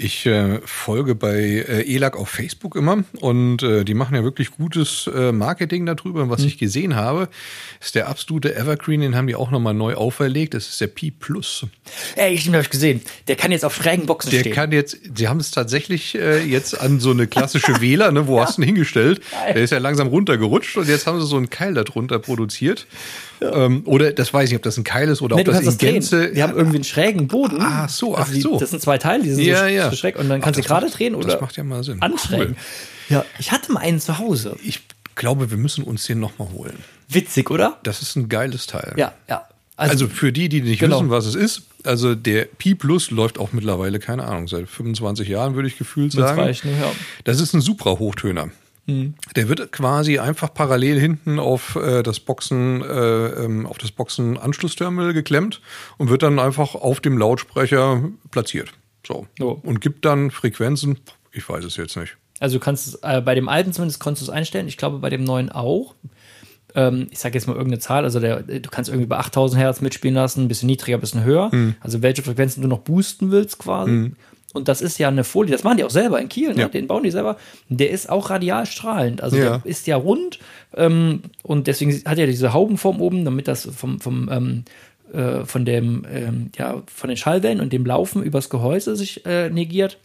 Ich 0.00 0.26
äh, 0.26 0.60
folge 0.64 1.16
bei 1.16 1.40
äh, 1.40 1.92
ELAC 1.92 2.16
auf 2.16 2.28
Facebook 2.28 2.76
immer 2.76 3.02
und 3.18 3.64
äh, 3.64 3.84
die 3.84 3.94
machen 3.94 4.14
ja 4.14 4.22
wirklich 4.22 4.52
gutes 4.52 5.10
äh, 5.12 5.32
Marketing 5.32 5.86
darüber. 5.86 6.22
Und 6.22 6.30
was 6.30 6.42
Mhm. 6.42 6.46
ich 6.46 6.58
gesehen 6.58 6.94
habe, 6.94 7.28
ist 7.80 7.96
der 7.96 8.08
absolute 8.08 8.54
Evergreen, 8.54 9.00
den 9.00 9.16
haben 9.16 9.26
die 9.26 9.34
auch 9.34 9.50
nochmal 9.50 9.74
neu 9.74 9.94
auferlegt. 9.96 10.54
Das 10.54 10.68
ist 10.68 10.80
der 10.80 10.86
Pi 10.86 11.10
Plus. 11.10 11.66
Ey, 12.14 12.38
stimmt, 12.38 12.54
habe 12.54 12.62
ich 12.62 12.70
gesehen. 12.70 13.02
Der 13.26 13.34
kann 13.34 13.50
jetzt 13.50 13.64
auf 13.64 13.74
schrägen 13.74 14.06
Boxen 14.06 14.30
Der 14.30 14.38
stehen. 14.38 14.52
kann 14.54 14.70
jetzt, 14.70 14.98
sie 15.16 15.26
haben 15.26 15.40
es 15.40 15.50
tatsächlich 15.50 16.14
äh, 16.14 16.44
jetzt 16.44 16.80
an 16.80 17.00
so 17.00 17.10
eine 17.10 17.26
klassische 17.26 17.72
Wähler, 17.80 18.12
ne, 18.12 18.28
wo 18.28 18.40
hast 18.40 18.58
du 18.58 18.62
ihn 18.62 18.66
hingestellt? 18.66 19.20
Geil. 19.32 19.54
Der 19.54 19.62
ist 19.64 19.70
ja 19.70 19.78
langsam 19.78 20.06
runtergerutscht 20.06 20.76
und 20.76 20.86
jetzt 20.88 21.08
haben 21.08 21.20
sie 21.20 21.26
so 21.26 21.36
einen 21.36 21.50
Keil 21.50 21.74
darunter 21.74 22.20
produziert. 22.20 22.86
Ähm, 23.40 23.82
oder 23.84 24.12
das 24.12 24.32
weiß 24.34 24.44
ich 24.44 24.50
nicht, 24.50 24.56
ob 24.58 24.62
das 24.64 24.76
ein 24.78 24.84
Keil 24.84 25.08
ist 25.08 25.22
oder 25.22 25.36
Nee, 25.36 25.42
ob 25.42 25.46
das 25.46 25.60
in 25.60 25.66
das 25.66 25.78
Gänze. 25.78 26.32
Die 26.32 26.42
haben 26.42 26.56
irgendwie 26.56 26.76
einen 26.78 26.84
schrägen 26.84 27.26
Boden. 27.28 27.58
Ach 27.60 27.88
so, 27.88 28.16
ach 28.16 28.20
also 28.22 28.32
die, 28.34 28.40
so. 28.40 28.58
Das 28.58 28.70
sind 28.70 28.82
zwei 28.82 28.98
Teile, 28.98 29.22
die 29.24 29.30
sind 29.30 29.44
Ja, 29.44 29.60
so, 29.60 29.66
ja. 29.66 29.87
So 29.90 29.96
schräg 29.96 30.18
und 30.18 30.28
dann 30.28 30.40
kannst 30.40 30.58
du 30.58 30.62
gerade 30.64 30.88
drehen 30.90 31.14
oder 31.14 31.28
das 31.28 31.40
macht 31.40 31.56
ja 31.56 31.64
mal 31.64 31.82
Sinn. 31.84 32.00
anschrägen. 32.02 32.56
Cool. 32.56 33.16
Ja, 33.16 33.24
ich 33.38 33.52
hatte 33.52 33.72
mal 33.72 33.80
einen 33.80 34.00
zu 34.00 34.18
Hause. 34.18 34.56
Ich 34.62 34.80
glaube, 35.14 35.50
wir 35.50 35.58
müssen 35.58 35.84
uns 35.84 36.04
den 36.06 36.20
nochmal 36.20 36.48
holen. 36.52 36.76
Witzig, 37.08 37.50
oder? 37.50 37.78
Das 37.82 38.02
ist 38.02 38.16
ein 38.16 38.28
geiles 38.28 38.66
Teil. 38.66 38.94
Ja, 38.96 39.12
ja. 39.28 39.44
Also 39.76 40.08
für 40.08 40.32
die, 40.32 40.48
die 40.48 40.60
nicht 40.60 40.80
Genau. 40.80 40.96
wissen, 40.98 41.10
was 41.10 41.24
es 41.26 41.34
ist, 41.36 41.62
also 41.84 42.16
der 42.16 42.46
Pi 42.46 42.74
Plus 42.74 43.12
läuft 43.12 43.38
auch 43.38 43.52
mittlerweile, 43.52 44.00
keine 44.00 44.24
Ahnung, 44.24 44.48
seit 44.48 44.68
25 44.68 45.28
Jahren 45.28 45.54
würde 45.54 45.68
ich 45.68 45.78
gefühlt 45.78 46.12
Das 46.14 46.20
sagen. 46.30 46.40
reicht, 46.40 46.64
ne? 46.64 46.72
Ja. 46.72 46.90
Das 47.24 47.40
ist 47.40 47.54
ein 47.54 47.60
Supra-Hochtöner. 47.60 48.50
Der 49.36 49.48
wird 49.50 49.70
quasi 49.70 50.18
einfach 50.18 50.52
parallel 50.54 50.98
hinten 50.98 51.38
auf 51.38 51.76
äh, 51.76 52.02
das 52.02 52.20
Boxen, 52.20 52.80
äh, 52.82 52.86
ähm, 53.44 53.66
auf 53.66 53.76
das 53.76 53.90
Boxen-Anschlussterminal 53.92 55.12
geklemmt 55.12 55.60
und 55.98 56.08
wird 56.08 56.22
dann 56.22 56.38
einfach 56.38 56.74
auf 56.74 57.00
dem 57.00 57.18
Lautsprecher 57.18 58.02
platziert. 58.30 58.70
So. 59.08 59.26
So. 59.38 59.58
Und 59.62 59.80
gibt 59.80 60.04
dann 60.04 60.30
Frequenzen, 60.30 60.98
ich 61.32 61.48
weiß 61.48 61.64
es 61.64 61.76
jetzt 61.76 61.96
nicht. 61.96 62.16
Also 62.40 62.58
du 62.58 62.64
kannst 62.64 62.86
es, 62.86 62.94
äh, 63.02 63.20
bei 63.22 63.34
dem 63.34 63.48
alten 63.48 63.72
zumindest 63.72 64.00
konntest 64.00 64.28
du 64.28 64.30
es 64.30 64.36
einstellen. 64.36 64.68
Ich 64.68 64.76
glaube 64.76 64.98
bei 64.98 65.08
dem 65.10 65.24
neuen 65.24 65.50
auch. 65.50 65.94
Ähm, 66.74 67.08
ich 67.10 67.18
sage 67.18 67.34
jetzt 67.34 67.46
mal 67.46 67.54
irgendeine 67.54 67.80
Zahl. 67.80 68.04
Also 68.04 68.20
der, 68.20 68.42
du 68.42 68.68
kannst 68.70 68.90
irgendwie 68.90 69.06
bei 69.06 69.16
8000 69.16 69.60
Hertz 69.60 69.80
mitspielen 69.80 70.14
lassen, 70.14 70.44
ein 70.44 70.48
bisschen 70.48 70.66
niedriger, 70.66 70.98
ein 70.98 71.00
bisschen 71.00 71.24
höher. 71.24 71.50
Hm. 71.50 71.74
Also 71.80 72.02
welche 72.02 72.22
Frequenzen 72.22 72.62
du 72.62 72.68
noch 72.68 72.80
boosten 72.80 73.30
willst 73.30 73.58
quasi. 73.58 74.12
Und 74.54 74.68
das 74.68 74.80
ist 74.80 74.98
ja 74.98 75.08
eine 75.08 75.24
Folie, 75.24 75.52
das 75.52 75.62
machen 75.64 75.76
die 75.76 75.84
auch 75.84 75.90
selber 75.90 76.20
in 76.20 76.28
Kiel, 76.28 76.54
ne? 76.54 76.62
Ja. 76.62 76.68
den 76.68 76.86
bauen 76.86 77.02
die 77.02 77.10
selber. 77.10 77.36
Der 77.68 77.90
ist 77.90 78.08
auch 78.08 78.30
radial 78.30 78.64
strahlend. 78.66 79.22
Also 79.22 79.36
Ja. 79.36 79.58
der 79.58 79.66
ist 79.66 79.86
ja 79.86 79.96
rund 79.96 80.38
ähm, 80.74 81.22
und 81.42 81.66
deswegen 81.66 81.92
hat 82.06 82.18
er 82.18 82.26
diese 82.26 82.52
Haubenform 82.52 83.00
oben, 83.00 83.24
damit 83.24 83.46
das 83.48 83.66
vom, 83.66 84.00
vom 84.00 84.28
ähm, 84.32 84.64
äh, 85.12 85.44
von 85.44 85.64
dem 85.64 86.06
ähm, 86.10 86.50
ja 86.56 86.82
von 86.92 87.08
den 87.08 87.16
Schallwellen 87.16 87.60
und 87.60 87.72
dem 87.72 87.84
Laufen 87.86 88.22
übers 88.22 88.48
Gehäuse 88.50 88.96
sich 88.96 89.24
äh, 89.26 89.50
negiert 89.50 89.98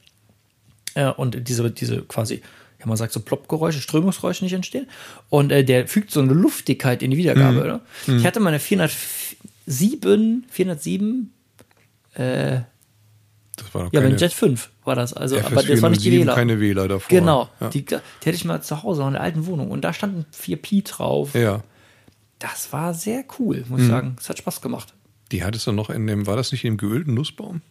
äh, 0.96 1.08
und 1.10 1.48
diese, 1.48 1.70
diese 1.72 2.02
quasi, 2.04 2.42
ja, 2.80 2.86
man 2.86 2.98
sagt 2.98 3.14
so 3.14 3.20
Ploppgeräusche, 3.20 3.82
Strömungsgeräusche 3.82 4.44
nicht 4.44 4.54
entstehen. 4.54 4.88
Und 5.30 5.52
äh, 5.52 5.64
der 5.64 5.88
fügt 5.88 6.12
so 6.12 6.20
eine 6.22 6.34
Luftigkeit 6.34 7.02
in 7.02 7.12
die 7.12 7.18
Wiedergabe. 7.18 7.82
Ne? 8.08 8.18
Ich 8.18 8.26
hatte 8.26 8.40
meine 8.40 8.60
407, 8.60 10.46
407, 10.50 11.34
äh, 12.16 12.60
Das 13.56 13.74
war 13.74 13.84
noch 13.86 13.94
ja, 13.94 14.02
keine, 14.02 14.16
Jet 14.16 14.34
5 14.34 14.70
war 14.84 14.96
das. 14.96 15.14
Also, 15.14 15.38
FS 15.38 15.46
aber 15.48 15.64
das 15.64 15.82
war 15.82 15.90
nicht 15.90 16.04
die 16.04 16.10
407, 16.12 16.20
Wähler. 16.28 16.36
keine 16.36 16.60
Wähler 16.60 16.88
davor. 16.88 17.10
Genau, 17.10 17.50
Ja. 17.60 17.70
die, 17.70 17.86
die 17.86 17.96
hatte 17.96 18.32
ich 18.32 18.46
mal 18.46 18.62
zu 18.62 18.84
Hause 18.84 19.04
in 19.04 19.14
der 19.14 19.22
alten 19.22 19.46
Wohnung 19.48 19.72
und 19.72 19.82
da 19.82 19.94
standen 19.94 20.26
4 20.32 20.58
Pi 20.58 20.82
drauf. 20.84 21.34
ja. 21.34 21.62
Das 22.44 22.74
war 22.74 22.94
sehr 22.94 23.24
cool, 23.40 23.60
Mhm. 23.60 23.66
muss 23.70 23.82
ich 23.82 23.88
sagen. 23.88 24.16
Es 24.20 24.28
hat 24.28 24.38
Spaß 24.38 24.60
gemacht. 24.62 24.94
Die 25.32 25.44
hattest 25.44 25.66
du 25.66 25.72
noch 25.72 25.90
in 25.90 26.06
dem, 26.08 26.28
war 26.28 26.36
das 26.36 26.52
nicht 26.52 26.66
in 26.66 26.74
dem 26.74 26.78
geölten 26.78 27.14
Nussbaum? 27.14 27.62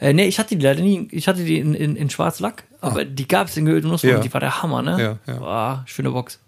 Äh, 0.00 0.12
nee, 0.12 0.26
ich 0.26 0.40
hatte 0.40 0.56
die 0.56 0.62
leider 0.64 0.82
nie, 0.82 1.06
ich 1.12 1.28
hatte 1.28 1.44
die 1.44 1.58
in, 1.60 1.74
in, 1.74 1.94
in 1.94 2.10
Schwarz-Lack, 2.10 2.64
aber 2.80 3.04
die 3.04 3.28
gab 3.28 3.46
es 3.46 3.56
in 3.56 3.64
geöltem 3.64 3.90
Nussbaum 3.90 4.10
Ah. 4.10 4.14
Ja. 4.16 4.20
die 4.20 4.32
war 4.34 4.40
der 4.40 4.60
Hammer, 4.62 4.82
ne? 4.82 5.18
Ja, 5.26 5.32
ja. 5.32 5.38
Boah, 5.38 5.82
schöne 5.86 6.10
Box. 6.10 6.40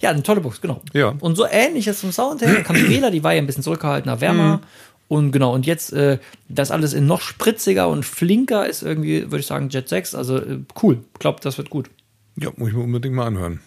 Ja, 0.00 0.10
eine 0.10 0.22
tolle 0.22 0.40
Box, 0.40 0.60
genau. 0.60 0.82
Ja. 0.92 1.14
Und 1.18 1.34
so 1.34 1.46
ähnliches 1.50 1.98
zum 2.00 2.12
Sound 2.12 2.42
her, 2.42 2.62
kam 2.62 2.76
die 2.76 3.22
war 3.24 3.32
ja 3.34 3.40
ein 3.42 3.46
bisschen 3.46 3.64
zurückgehaltener, 3.64 4.20
wärmer. 4.20 4.58
Mhm. 4.58 4.62
Und 5.08 5.32
genau, 5.32 5.52
und 5.52 5.66
jetzt 5.66 5.92
äh, 5.92 6.18
das 6.48 6.70
alles 6.70 6.92
in 6.92 7.06
noch 7.06 7.20
spritziger 7.20 7.88
und 7.88 8.04
flinker 8.04 8.68
ist 8.68 8.82
irgendwie, 8.82 9.22
würde 9.24 9.38
ich 9.40 9.46
sagen, 9.46 9.68
Jet 9.70 9.88
6. 9.88 10.14
Also 10.14 10.36
äh, 10.38 10.60
cool. 10.80 10.98
Ich 11.14 11.18
glaube, 11.18 11.40
das 11.42 11.58
wird 11.58 11.68
gut. 11.70 11.90
Ja, 12.36 12.50
muss 12.56 12.68
ich 12.68 12.74
mir 12.76 12.82
unbedingt 12.84 13.16
mal 13.16 13.26
anhören. 13.26 13.58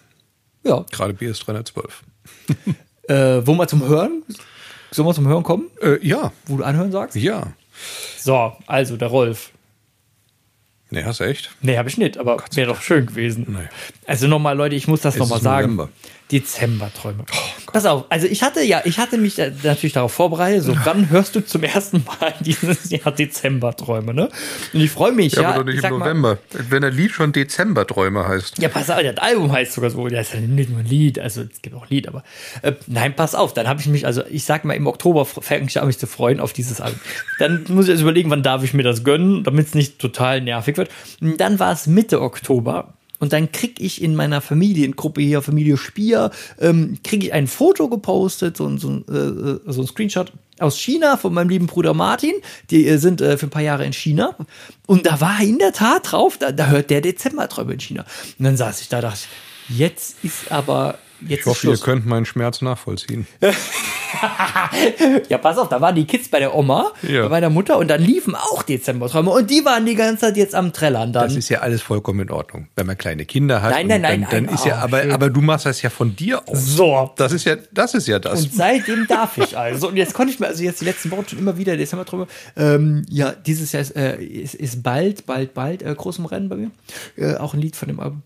Ja. 0.64 0.86
Gerade 0.90 1.12
BS 1.12 1.40
312. 1.40 2.02
Äh, 3.08 3.46
wo 3.46 3.54
mal 3.54 3.68
zum 3.68 3.86
Hören? 3.86 4.22
Sollen 4.90 5.08
wir 5.08 5.14
zum 5.14 5.26
Hören 5.26 5.42
kommen, 5.42 5.70
Äh, 5.82 5.98
ja, 6.06 6.32
wo 6.46 6.56
du 6.56 6.64
anhören 6.64 6.92
sagst? 6.92 7.16
ja. 7.16 7.52
So, 8.18 8.52
also 8.66 8.96
der 8.96 9.08
Rolf. 9.08 9.50
Ne, 10.90 11.04
hast 11.04 11.18
du 11.18 11.24
echt? 11.24 11.50
Nee, 11.60 11.76
habe 11.76 11.88
ich 11.88 11.98
nicht, 11.98 12.18
aber 12.18 12.42
wäre 12.52 12.68
doch 12.68 12.80
schön 12.80 13.06
gewesen. 13.06 13.46
Nee. 13.48 13.68
Also 14.06 14.28
nochmal, 14.28 14.56
Leute, 14.56 14.76
ich 14.76 14.86
muss 14.86 15.00
das 15.00 15.16
nochmal 15.16 15.40
sagen. 15.40 15.88
Dezemberträume. 16.30 17.24
Pass 17.74 17.86
auf, 17.86 18.04
also 18.08 18.28
ich 18.28 18.44
hatte 18.44 18.62
ja, 18.62 18.82
ich 18.84 19.00
hatte 19.00 19.18
mich 19.18 19.36
natürlich 19.36 19.94
darauf 19.94 20.12
vorbereitet, 20.12 20.62
so 20.62 20.76
wann 20.84 21.10
hörst 21.10 21.34
du 21.34 21.40
zum 21.44 21.64
ersten 21.64 22.04
Mal 22.04 22.32
dieses 22.40 22.88
Jahr 22.88 23.10
Dezemberträume, 23.10 24.14
ne? 24.14 24.28
Und 24.72 24.80
ich 24.80 24.92
freue 24.92 25.10
mich, 25.10 25.32
Ja, 25.32 25.42
ja. 25.42 25.48
aber 25.48 25.58
doch 25.58 25.64
nicht 25.64 25.78
ich 25.78 25.78
im 25.78 25.82
sag 25.82 25.90
mal, 25.90 25.98
November. 25.98 26.38
Wenn 26.52 26.84
ein 26.84 26.94
Lied 26.94 27.10
schon 27.10 27.32
Dezemberträume 27.32 28.28
heißt. 28.28 28.58
ja, 28.58 28.68
pass 28.68 28.90
auf, 28.90 29.02
das 29.02 29.16
Album 29.16 29.50
heißt 29.50 29.72
sogar 29.72 29.90
so, 29.90 30.06
das 30.06 30.28
ist 30.28 30.34
ja 30.34 30.40
nicht 30.40 30.70
nur 30.70 30.78
ein 30.78 30.86
Lied, 30.86 31.18
also 31.18 31.42
es 31.42 31.62
gibt 31.62 31.74
auch 31.74 31.82
ein 31.82 31.88
Lied, 31.90 32.06
aber 32.06 32.22
äh, 32.62 32.74
nein, 32.86 33.16
pass 33.16 33.34
auf, 33.34 33.52
dann 33.54 33.66
habe 33.66 33.80
ich 33.80 33.88
mich, 33.88 34.06
also 34.06 34.22
ich 34.30 34.44
sag 34.44 34.64
mal, 34.64 34.74
im 34.74 34.86
Oktober 34.86 35.24
fange 35.24 35.64
ich 35.66 35.80
an, 35.80 35.88
mich 35.88 35.98
zu 35.98 36.06
freuen 36.06 36.38
auf 36.38 36.52
dieses 36.52 36.80
Album. 36.80 37.00
Dann 37.40 37.64
muss 37.70 37.86
ich 37.86 37.90
jetzt 37.90 38.02
überlegen, 38.02 38.30
wann 38.30 38.44
darf 38.44 38.62
ich 38.62 38.72
mir 38.72 38.84
das 38.84 39.02
gönnen, 39.02 39.42
damit 39.42 39.66
es 39.66 39.74
nicht 39.74 39.98
total 39.98 40.40
nervig 40.42 40.76
wird. 40.76 40.90
Und 41.20 41.40
dann 41.40 41.58
war 41.58 41.72
es 41.72 41.88
Mitte 41.88 42.22
Oktober 42.22 42.94
Und 43.24 43.32
dann 43.32 43.50
krieg 43.52 43.80
ich 43.80 44.02
in 44.02 44.14
meiner 44.14 44.42
Familiengruppe 44.42 45.22
hier, 45.22 45.40
Familie 45.40 45.78
Spier, 45.78 46.30
ähm, 46.60 46.98
kriege 47.02 47.28
ich 47.28 47.32
ein 47.32 47.46
Foto 47.46 47.88
gepostet, 47.88 48.58
so, 48.58 48.76
so, 48.76 48.98
äh, 48.98 49.60
so 49.64 49.80
ein 49.80 49.86
Screenshot 49.86 50.30
aus 50.58 50.78
China 50.78 51.16
von 51.16 51.32
meinem 51.32 51.48
lieben 51.48 51.66
Bruder 51.66 51.94
Martin. 51.94 52.34
Die 52.68 52.86
äh, 52.86 52.98
sind 52.98 53.22
äh, 53.22 53.38
für 53.38 53.46
ein 53.46 53.50
paar 53.50 53.62
Jahre 53.62 53.86
in 53.86 53.94
China. 53.94 54.36
Und 54.84 55.06
da 55.06 55.22
war 55.22 55.40
in 55.40 55.58
der 55.58 55.72
Tat 55.72 56.12
drauf, 56.12 56.36
da, 56.36 56.52
da 56.52 56.66
hört 56.66 56.90
der 56.90 57.00
Dezemberträume 57.00 57.72
in 57.72 57.80
China. 57.80 58.04
Und 58.38 58.44
dann 58.44 58.58
saß 58.58 58.82
ich 58.82 58.90
da, 58.90 59.00
dachte 59.00 59.20
ich, 59.70 59.78
jetzt 59.78 60.22
ist 60.22 60.52
aber 60.52 60.98
Jetzt 61.26 61.40
ich 61.40 61.46
hoffe, 61.46 61.68
ihr 61.68 61.78
könnt 61.78 62.04
meinen 62.04 62.26
Schmerz 62.26 62.60
nachvollziehen. 62.60 63.26
ja, 65.28 65.38
pass 65.38 65.58
auf, 65.58 65.68
da 65.68 65.80
waren 65.80 65.94
die 65.94 66.04
Kids 66.04 66.28
bei 66.28 66.38
der 66.38 66.54
Oma, 66.54 66.92
ja. 67.02 67.22
bei 67.22 67.28
meiner 67.28 67.50
Mutter 67.50 67.78
und 67.78 67.88
dann 67.88 68.02
liefen 68.02 68.34
auch 68.34 68.62
Dezemberträume 68.62 69.30
und 69.30 69.50
die 69.50 69.64
waren 69.64 69.86
die 69.86 69.94
ganze 69.94 70.22
Zeit 70.22 70.36
jetzt 70.36 70.54
am 70.54 70.72
Trellern 70.72 71.12
dann. 71.12 71.24
Das 71.24 71.36
ist 71.36 71.48
ja 71.48 71.60
alles 71.60 71.82
vollkommen 71.82 72.20
in 72.20 72.30
Ordnung, 72.30 72.68
wenn 72.76 72.86
man 72.86 72.96
kleine 72.96 73.24
Kinder 73.24 73.62
hat. 73.62 73.70
Nein, 73.70 73.86
nein, 73.86 74.02
nein, 74.02 74.20
dann, 74.22 74.30
dann 74.30 74.44
nein, 74.44 74.54
ist 74.54 74.66
ja, 74.66 74.78
oh, 74.80 74.84
aber, 74.84 75.02
aber 75.12 75.30
du 75.30 75.40
machst 75.40 75.66
das 75.66 75.82
ja 75.82 75.90
von 75.90 76.14
dir 76.14 76.42
aus. 76.48 76.64
So. 76.64 77.12
Das 77.16 77.32
ist 77.32 77.44
ja, 77.44 77.56
das 77.72 77.94
ist 77.94 78.08
ja 78.08 78.18
das. 78.18 78.44
Und 78.44 78.54
seitdem 78.54 79.06
darf 79.06 79.38
ich 79.38 79.56
also. 79.56 79.88
Und 79.88 79.96
jetzt 79.96 80.14
konnte 80.14 80.32
ich 80.32 80.40
mir, 80.40 80.46
also 80.46 80.62
jetzt 80.62 80.80
die 80.80 80.84
letzten 80.84 81.10
Wochen 81.10 81.28
schon 81.28 81.38
immer 81.38 81.56
wieder 81.56 81.76
Dezemberträume. 81.76 82.26
Ähm, 82.56 83.04
ja, 83.08 83.32
dieses 83.32 83.72
Jahr 83.72 83.82
ist, 83.82 83.96
äh, 83.96 84.16
ist, 84.22 84.54
ist 84.54 84.82
bald, 84.82 85.26
bald, 85.26 85.54
bald 85.54 85.82
äh, 85.82 85.94
groß 85.94 86.18
im 86.18 86.26
Rennen 86.26 86.48
bei 86.48 86.56
mir. 86.56 86.70
Äh, 87.16 87.36
auch 87.36 87.54
ein 87.54 87.60
Lied 87.60 87.76
von 87.76 87.88
dem 87.88 88.00
Album. 88.00 88.22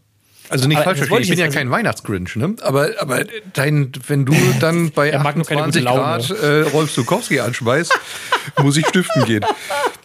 Also 0.50 0.68
nicht 0.68 0.78
aber 0.78 0.84
falsch 0.84 0.98
verstehen, 0.98 1.22
ich 1.22 1.28
bin 1.28 1.38
ja 1.38 1.46
also 1.46 1.58
kein 1.58 1.70
Weihnachtsgrinch, 1.70 2.37
ne? 2.37 2.56
Aber, 2.62 2.90
aber 2.98 3.24
dein, 3.52 3.92
wenn 4.06 4.24
du 4.24 4.34
dann 4.61 4.90
bei 4.90 5.16
28 5.16 5.84
Grad 5.84 6.30
äh, 6.30 6.61
Rolf 6.62 6.92
Zukowski 6.92 7.40
anschmeißt, 7.40 7.92
muss 8.62 8.76
ich 8.76 8.87
stiften 8.87 9.24
gehen. 9.24 9.44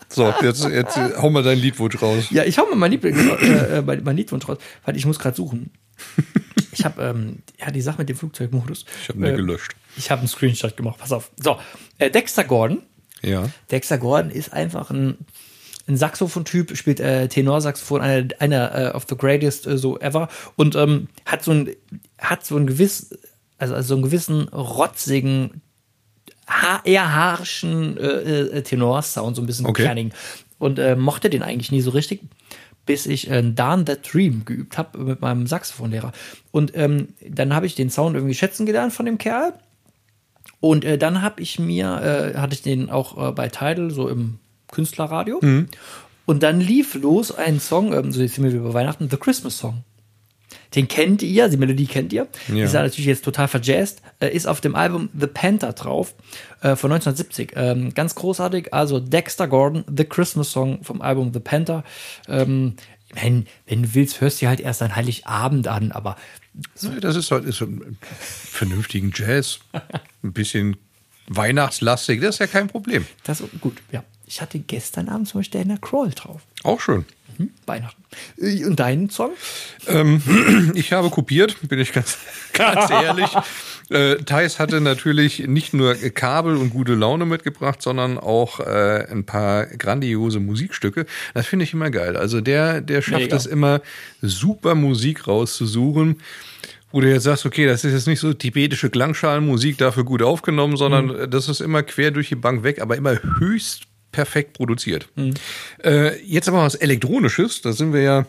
So, 0.10 0.34
jetzt, 0.42 0.66
jetzt 0.66 0.98
hau 0.98 1.30
mal 1.30 1.44
deinen 1.44 1.62
Liedwunsch 1.62 2.00
raus. 2.02 2.26
Ja, 2.30 2.44
ich 2.44 2.58
hau 2.60 2.66
mal 2.66 2.76
mein, 2.76 2.92
Lieblings, 2.92 3.20
äh, 3.20 3.82
mein 3.82 4.16
Liedwunsch 4.16 4.48
raus. 4.48 4.58
Warte, 4.86 4.98
ich 4.98 5.06
muss 5.06 5.20
gerade 5.20 5.36
suchen. 5.36 5.72
Ich 6.76 6.86
habe 6.86 7.04
ähm, 7.04 7.44
ja 7.60 7.70
die 7.70 7.82
Sache 7.82 8.00
mit 8.00 8.10
dem 8.10 8.18
Flugzeugmodus. 8.18 8.86
Ich 9.04 9.10
habe 9.10 9.20
ihn 9.20 9.26
äh, 9.26 9.36
gelöscht. 9.36 9.76
Ich 9.96 10.10
habe 10.10 10.22
einen 10.22 10.28
Screenshot 10.28 10.76
gemacht. 10.76 10.98
Pass 10.98 11.12
auf. 11.12 11.30
So, 11.38 11.60
äh, 12.00 12.10
Dexter 12.10 12.44
Gordon. 12.44 12.82
Ja. 13.22 13.48
Dexter 13.70 14.00
Gordon 14.00 14.32
ist 14.32 14.52
einfach 14.54 14.90
ein 14.90 15.20
ein 15.88 15.98
Saxophon-Typ, 15.98 16.78
spielt 16.78 17.00
äh, 17.00 17.28
Tenorsaxophon, 17.28 18.02
einer, 18.02 18.28
einer 18.40 18.76
äh, 18.76 18.96
of 18.96 19.06
the 19.10 19.18
greatest 19.18 19.68
äh, 19.68 19.78
so 19.78 20.00
ever 20.00 20.30
und 20.56 20.76
ähm, 20.76 21.08
hat 21.26 21.44
so 21.44 21.52
ein 21.52 21.70
hat 22.20 22.46
so 22.46 22.56
ein 22.56 22.68
gewiss 22.68 23.10
also, 23.58 23.76
also 23.76 23.88
so 23.88 23.94
einen 23.96 24.04
gewissen 24.04 24.48
rotzigen 24.50 25.62
ha 26.48 26.82
eher 26.84 27.14
harschen 27.14 27.98
äh, 27.98 28.42
äh, 28.42 28.62
Tenor-Sound, 28.62 29.36
so 29.36 29.42
ein 29.42 29.46
bisschen 29.46 29.66
okay. 29.66 29.84
kerning. 29.84 30.12
Und 30.60 30.80
äh, 30.80 30.96
mochte 30.96 31.30
den 31.30 31.44
eigentlich 31.44 31.72
nie 31.72 31.82
so 31.82 31.92
richtig, 31.92 32.22
bis 32.86 33.06
ich 33.06 33.30
äh, 33.30 33.44
Darn 33.54 33.86
That 33.86 34.14
Dream 34.14 34.46
geübt 34.46 34.78
habe 34.78 34.98
mit 34.98 35.22
meinem 35.22 35.48
Saxophonlehrer. 35.48 36.12
Und 36.52 36.76
ähm, 36.76 37.10
dann 37.28 37.54
habe 37.54 37.66
ich 37.66 37.76
den 37.76 37.90
Sound 37.90 38.16
irgendwie 38.16 38.36
schätzen 38.36 38.66
gelernt 38.66 38.94
von 38.94 39.06
dem 39.06 39.18
Kerl. 39.18 39.54
Und 40.60 40.86
äh, 40.86 40.98
dann 40.98 41.22
habe 41.22 41.42
ich 41.42 41.60
mir, 41.60 42.34
äh, 42.36 42.38
hatte 42.38 42.54
ich 42.54 42.62
den 42.62 42.90
auch 42.90 43.30
äh, 43.30 43.32
bei 43.32 43.50
Tidal, 43.50 43.92
so 43.92 44.08
im 44.08 44.40
Künstlerradio. 44.74 45.40
Mhm. 45.42 45.68
Und 46.26 46.44
dann 46.44 46.60
lief 46.60 46.96
los 46.96 47.32
ein 47.32 47.60
Song, 47.60 47.94
ähm, 47.94 48.12
so 48.12 48.22
jetzt 48.22 48.36
sind 48.36 48.44
wir 48.44 48.52
über 48.52 48.74
Weihnachten, 48.74 49.10
The 49.10 49.18
Christmas 49.18 49.58
Song. 49.58 49.84
Den 50.76 50.88
kennt 50.88 51.22
ihr, 51.22 51.50
die 51.50 51.58
Melodie 51.58 51.86
kennt 51.86 52.14
ihr. 52.14 52.28
Ja. 52.48 52.66
Ist 52.66 52.74
ja 52.74 52.82
natürlich 52.82 53.06
jetzt 53.06 53.24
total 53.24 53.48
verjazzt. 53.48 54.02
Äh, 54.20 54.30
ist 54.30 54.48
auf 54.48 54.62
dem 54.62 54.76
Album 54.76 55.10
The 55.18 55.28
Panther 55.28 55.74
drauf, 55.74 56.16
äh, 56.62 56.76
von 56.76 56.92
1970. 56.92 57.54
Ähm, 57.56 57.94
ganz 57.94 58.16
großartig. 58.16 58.74
Also 58.74 59.00
Dexter 59.00 59.48
Gordon, 59.48 59.84
The 59.96 60.06
Christmas 60.06 60.52
Song 60.52 60.84
vom 60.84 61.02
Album 61.02 61.32
The 61.34 61.40
Panther. 61.40 61.84
Ähm, 62.28 62.76
wenn, 63.14 63.46
wenn 63.68 63.84
du 63.84 63.94
willst, 63.94 64.22
hörst 64.22 64.42
du 64.42 64.48
halt 64.48 64.60
erst 64.60 64.82
an 64.82 64.96
Heiligabend 64.96 65.68
an, 65.68 65.92
aber. 65.92 66.16
So. 66.74 66.90
Das 67.00 67.16
ist 67.16 67.30
halt 67.30 67.46
ist 67.46 67.58
so 67.58 67.66
ein 67.66 67.98
vernünftigen 68.02 69.12
Jazz. 69.14 69.60
Ein 70.24 70.34
bisschen 70.34 70.78
weihnachtslastig, 71.28 72.22
das 72.22 72.36
ist 72.36 72.40
ja 72.40 72.48
kein 72.48 72.68
Problem. 72.68 73.06
Das 73.24 73.42
ist 73.42 73.50
gut, 73.62 73.78
ja. 73.92 74.04
Ich 74.26 74.42
hatte 74.42 74.60
gestern 74.60 75.10
Abend 75.10 75.28
zum 75.28 75.40
Beispiel 75.40 75.64
Dana 75.64 75.78
Crawl 75.78 76.12
drauf. 76.12 76.42
Auch 76.64 76.80
schön. 76.80 77.06
Mhm, 77.38 77.50
Weihnachten. 77.66 78.04
Äh, 78.38 78.66
und 78.66 78.80
deinen 78.80 79.10
Song? 79.10 79.32
Ähm, 79.88 80.22
ich 80.76 80.94
habe 80.94 81.10
kopiert, 81.10 81.58
bin 81.68 81.80
ich 81.80 81.94
ganz, 81.94 82.18
ganz 82.54 82.90
ehrlich. 82.90 83.30
Äh, 83.90 84.16
Thais 84.24 84.60
hatte 84.60 84.80
natürlich 84.80 85.40
nicht 85.40 85.74
nur 85.74 85.94
Kabel 85.94 86.56
und 86.56 86.70
gute 86.70 86.96
Laune 86.96 87.26
mitgebracht, 87.26 87.82
sondern 87.82 88.18
auch 88.18 88.62
äh, 88.62 89.06
ein 89.12 89.26
paar 89.26 89.66
grandiose 89.66 90.40
Musikstücke. 90.40 91.06
Das 91.34 91.48
finde 91.48 91.66
ich 91.66 91.74
immer 91.74 91.92
geil. 91.92 92.16
Also 92.16 92.40
der, 92.40 92.80
der 92.80 93.02
schafft 93.02 93.24
Mega. 93.24 93.36
es 93.36 93.46
immer, 93.46 93.82
super 94.22 94.74
Musik 94.74 95.28
rauszusuchen 95.28 96.22
wo 96.92 97.02
du 97.02 97.10
jetzt 97.10 97.24
sagst, 97.24 97.46
okay, 97.48 97.66
das 97.66 97.84
ist 97.84 97.92
jetzt 97.92 98.08
nicht 98.08 98.20
so 98.20 98.34
tibetische 98.34 98.90
Klangschalenmusik 98.92 99.80
dafür 99.80 100.04
gut 100.04 100.22
aufgenommen, 100.22 100.78
sondern 100.78 101.08
mhm. 101.08 101.30
das 101.30 101.50
ist 101.50 101.60
immer 101.60 101.82
quer 101.82 102.12
durch 102.12 102.30
die 102.30 102.36
Bank 102.36 102.64
weg, 102.64 102.80
aber 102.82 102.96
immer 102.96 103.20
höchst 103.40 103.88
perfekt 104.14 104.54
produziert. 104.54 105.10
Mhm. 105.16 105.34
Äh, 105.84 106.18
jetzt 106.24 106.48
aber 106.48 106.64
was 106.64 106.76
Elektronisches, 106.76 107.62
da 107.62 107.74
sind 107.74 107.92
wir 107.92 108.02
ja 108.02 108.26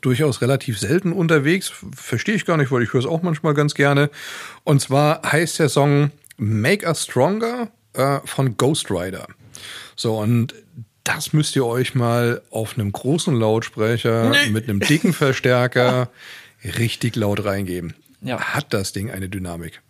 durchaus 0.00 0.40
relativ 0.40 0.78
selten 0.78 1.12
unterwegs. 1.12 1.70
Verstehe 1.94 2.34
ich 2.34 2.46
gar 2.46 2.56
nicht, 2.56 2.72
weil 2.72 2.82
ich 2.82 2.92
höre 2.94 3.00
es 3.00 3.06
auch 3.06 3.22
manchmal 3.22 3.52
ganz 3.52 3.74
gerne. 3.74 4.08
Und 4.64 4.80
zwar 4.80 5.20
heißt 5.30 5.58
der 5.58 5.68
Song 5.68 6.10
Make 6.38 6.86
Us 6.86 7.04
Stronger 7.04 7.68
äh, 7.92 8.20
von 8.24 8.56
Ghost 8.56 8.90
Rider. 8.90 9.26
So, 9.96 10.16
und 10.18 10.54
das 11.04 11.32
müsst 11.32 11.56
ihr 11.56 11.66
euch 11.66 11.94
mal 11.94 12.40
auf 12.50 12.78
einem 12.78 12.92
großen 12.92 13.34
Lautsprecher 13.34 14.30
nee. 14.30 14.50
mit 14.50 14.68
einem 14.68 14.80
dicken 14.80 15.12
Verstärker 15.12 16.08
richtig 16.78 17.16
laut 17.16 17.44
reingeben. 17.44 17.94
Ja. 18.22 18.40
Hat 18.40 18.72
das 18.72 18.92
Ding 18.92 19.10
eine 19.10 19.28
Dynamik. 19.28 19.82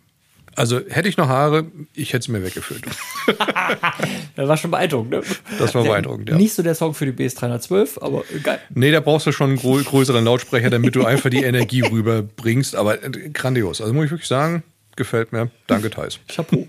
Also 0.55 0.81
hätte 0.89 1.07
ich 1.07 1.17
noch 1.17 1.27
Haare, 1.27 1.65
ich 1.93 2.09
hätte 2.09 2.19
es 2.19 2.27
mir 2.27 2.43
weggeführt. 2.43 2.81
das 4.35 4.47
war 4.47 4.57
schon 4.57 4.71
beeindruckend, 4.71 5.11
ne? 5.11 5.21
Das 5.57 5.73
war 5.73 5.83
beeindruckend, 5.83 6.29
ja. 6.29 6.35
Nicht 6.35 6.53
so 6.53 6.61
der 6.61 6.75
Song 6.75 6.93
für 6.93 7.05
die 7.09 7.13
BS312, 7.13 8.01
aber 8.01 8.23
geil. 8.43 8.59
Nee, 8.73 8.91
da 8.91 8.99
brauchst 8.99 9.27
du 9.27 9.31
schon 9.31 9.51
einen 9.51 9.83
größeren 9.83 10.23
Lautsprecher, 10.25 10.69
damit 10.69 10.95
du 10.95 11.05
einfach 11.05 11.29
die 11.29 11.43
Energie 11.43 11.81
rüberbringst. 11.89 12.75
Aber 12.75 13.03
äh, 13.03 13.09
grandios. 13.29 13.81
Also 13.81 13.93
muss 13.93 14.05
ich 14.05 14.11
wirklich 14.11 14.27
sagen, 14.27 14.63
gefällt 14.95 15.31
mir. 15.31 15.49
Danke, 15.67 15.89
Thais. 15.89 16.19
Chapeau. 16.27 16.67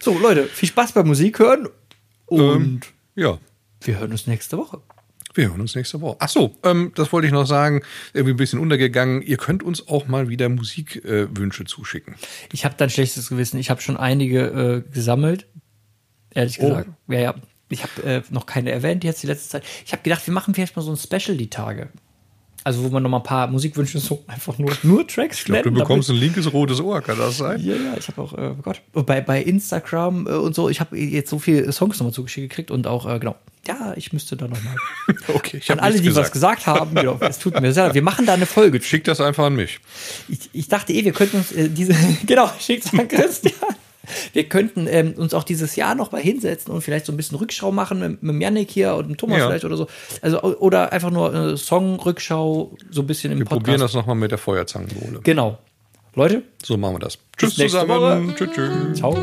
So, 0.00 0.18
Leute, 0.18 0.44
viel 0.44 0.68
Spaß 0.68 0.92
beim 0.92 1.06
Musik 1.06 1.38
hören. 1.38 1.68
Und 2.26 2.54
ähm, 2.54 2.80
ja. 3.14 3.38
Wir 3.82 3.98
hören 3.98 4.12
uns 4.12 4.26
nächste 4.26 4.56
Woche. 4.56 4.80
Wir 5.34 5.48
hören 5.48 5.60
uns 5.60 5.74
nächste 5.74 6.00
Woche. 6.00 6.16
Ach 6.20 6.28
so, 6.28 6.56
ähm, 6.62 6.92
das 6.94 7.12
wollte 7.12 7.26
ich 7.26 7.32
noch 7.32 7.46
sagen. 7.46 7.82
Irgendwie 8.12 8.34
ein 8.34 8.36
bisschen 8.36 8.58
untergegangen. 8.58 9.22
Ihr 9.22 9.36
könnt 9.36 9.62
uns 9.62 9.88
auch 9.88 10.06
mal 10.06 10.28
wieder 10.28 10.48
Musikwünsche 10.48 11.62
äh, 11.62 11.66
zuschicken. 11.66 12.16
Ich 12.52 12.64
habe 12.64 12.74
dann 12.76 12.90
schlechtes 12.90 13.28
Gewissen. 13.28 13.58
Ich 13.58 13.70
habe 13.70 13.80
schon 13.80 13.96
einige 13.96 14.84
äh, 14.86 14.92
gesammelt. 14.92 15.46
Ehrlich 16.34 16.60
oh. 16.60 16.68
gesagt. 16.68 16.88
Ja, 17.08 17.20
ja. 17.20 17.34
Ich 17.68 17.82
habe 17.82 18.02
äh, 18.02 18.22
noch 18.30 18.44
keine 18.44 18.70
erwähnt 18.70 19.02
jetzt 19.02 19.22
die 19.22 19.26
letzte 19.26 19.48
Zeit. 19.48 19.64
Ich 19.86 19.92
habe 19.92 20.02
gedacht, 20.02 20.26
wir 20.26 20.34
machen 20.34 20.54
vielleicht 20.54 20.76
mal 20.76 20.82
so 20.82 20.92
ein 20.92 20.98
Special 20.98 21.36
die 21.36 21.48
Tage. 21.48 21.88
Also 22.64 22.84
wo 22.84 22.88
man 22.88 23.02
noch 23.02 23.10
mal 23.10 23.18
ein 23.18 23.22
paar 23.22 23.48
Musikwünsche 23.48 23.98
so 23.98 24.22
einfach 24.26 24.58
nur, 24.58 24.72
nur 24.82 25.06
Tracks 25.06 25.38
Ich 25.38 25.44
glaube, 25.46 25.62
du 25.62 25.72
bekommst 25.72 26.10
ein 26.10 26.16
linkes 26.16 26.52
rotes 26.52 26.80
Ohr, 26.80 27.00
kann 27.00 27.18
das 27.18 27.38
sein? 27.38 27.60
Ja, 27.60 27.74
ja, 27.74 27.96
ich 27.98 28.08
habe 28.08 28.22
auch, 28.22 28.32
äh, 28.34 28.54
oh 28.58 28.62
Gott, 28.62 28.80
bei, 28.92 29.20
bei 29.20 29.42
Instagram 29.42 30.26
äh, 30.26 30.30
und 30.30 30.54
so, 30.54 30.68
ich 30.68 30.80
habe 30.80 30.96
jetzt 30.96 31.30
so 31.30 31.38
viele 31.38 31.72
Songs 31.72 31.98
nochmal 31.98 32.12
zugeschickt 32.12 32.50
gekriegt 32.50 32.70
und 32.70 32.86
auch, 32.86 33.08
äh, 33.08 33.18
genau, 33.18 33.36
ja, 33.66 33.92
ich 33.96 34.12
müsste 34.12 34.36
da 34.36 34.48
nochmal. 34.48 34.74
okay, 35.28 35.58
ich 35.58 35.70
An 35.70 35.78
alle, 35.78 36.00
die 36.00 36.08
gesagt. 36.08 36.26
was 36.26 36.32
gesagt 36.32 36.66
haben, 36.66 36.94
genau, 36.96 37.16
es 37.20 37.38
tut 37.38 37.60
mir 37.60 37.72
sehr 37.72 37.86
leid. 37.86 37.94
Wir 37.94 38.02
machen 38.02 38.26
da 38.26 38.34
eine 38.34 38.46
Folge. 38.46 38.82
Schick 38.82 39.04
das 39.04 39.20
einfach 39.20 39.44
an 39.44 39.54
mich. 39.54 39.78
Ich, 40.28 40.50
ich 40.52 40.68
dachte 40.68 40.92
eh, 40.92 41.04
wir 41.04 41.12
könnten 41.12 41.36
uns 41.38 41.52
äh, 41.52 41.68
diese, 41.68 41.94
genau, 42.26 42.50
schickt 42.58 42.92
an 42.92 43.06
Christian. 43.06 43.54
Wir 44.32 44.48
könnten 44.48 44.86
ähm, 44.88 45.14
uns 45.16 45.34
auch 45.34 45.44
dieses 45.44 45.76
Jahr 45.76 45.94
noch 45.94 46.12
mal 46.12 46.20
hinsetzen 46.20 46.72
und 46.72 46.82
vielleicht 46.82 47.06
so 47.06 47.12
ein 47.12 47.16
bisschen 47.16 47.38
Rückschau 47.38 47.72
machen 47.72 48.00
mit, 48.00 48.22
mit 48.22 48.42
Janik 48.42 48.70
hier 48.70 48.94
und 48.94 49.18
Thomas 49.18 49.38
ja. 49.38 49.46
vielleicht 49.46 49.64
oder 49.64 49.76
so. 49.76 49.86
Also, 50.20 50.42
oder 50.42 50.92
einfach 50.92 51.10
nur 51.10 51.34
äh, 51.34 51.56
Song-Rückschau, 51.56 52.76
so 52.90 53.00
ein 53.02 53.06
bisschen 53.06 53.32
im 53.32 53.38
wir 53.38 53.44
Podcast. 53.44 53.60
Wir 53.60 53.64
probieren 53.64 53.80
das 53.80 53.94
nochmal 53.94 54.16
mit 54.16 54.30
der 54.30 54.38
Feuerzangenbowle. 54.38 55.20
Genau. 55.22 55.58
Leute. 56.14 56.42
So 56.62 56.76
machen 56.76 56.96
wir 56.96 57.00
das. 57.00 57.18
Tschüss 57.36 57.56
zusammen. 57.56 58.34
Tschüss. 58.36 58.98
Ciao. 58.98 59.16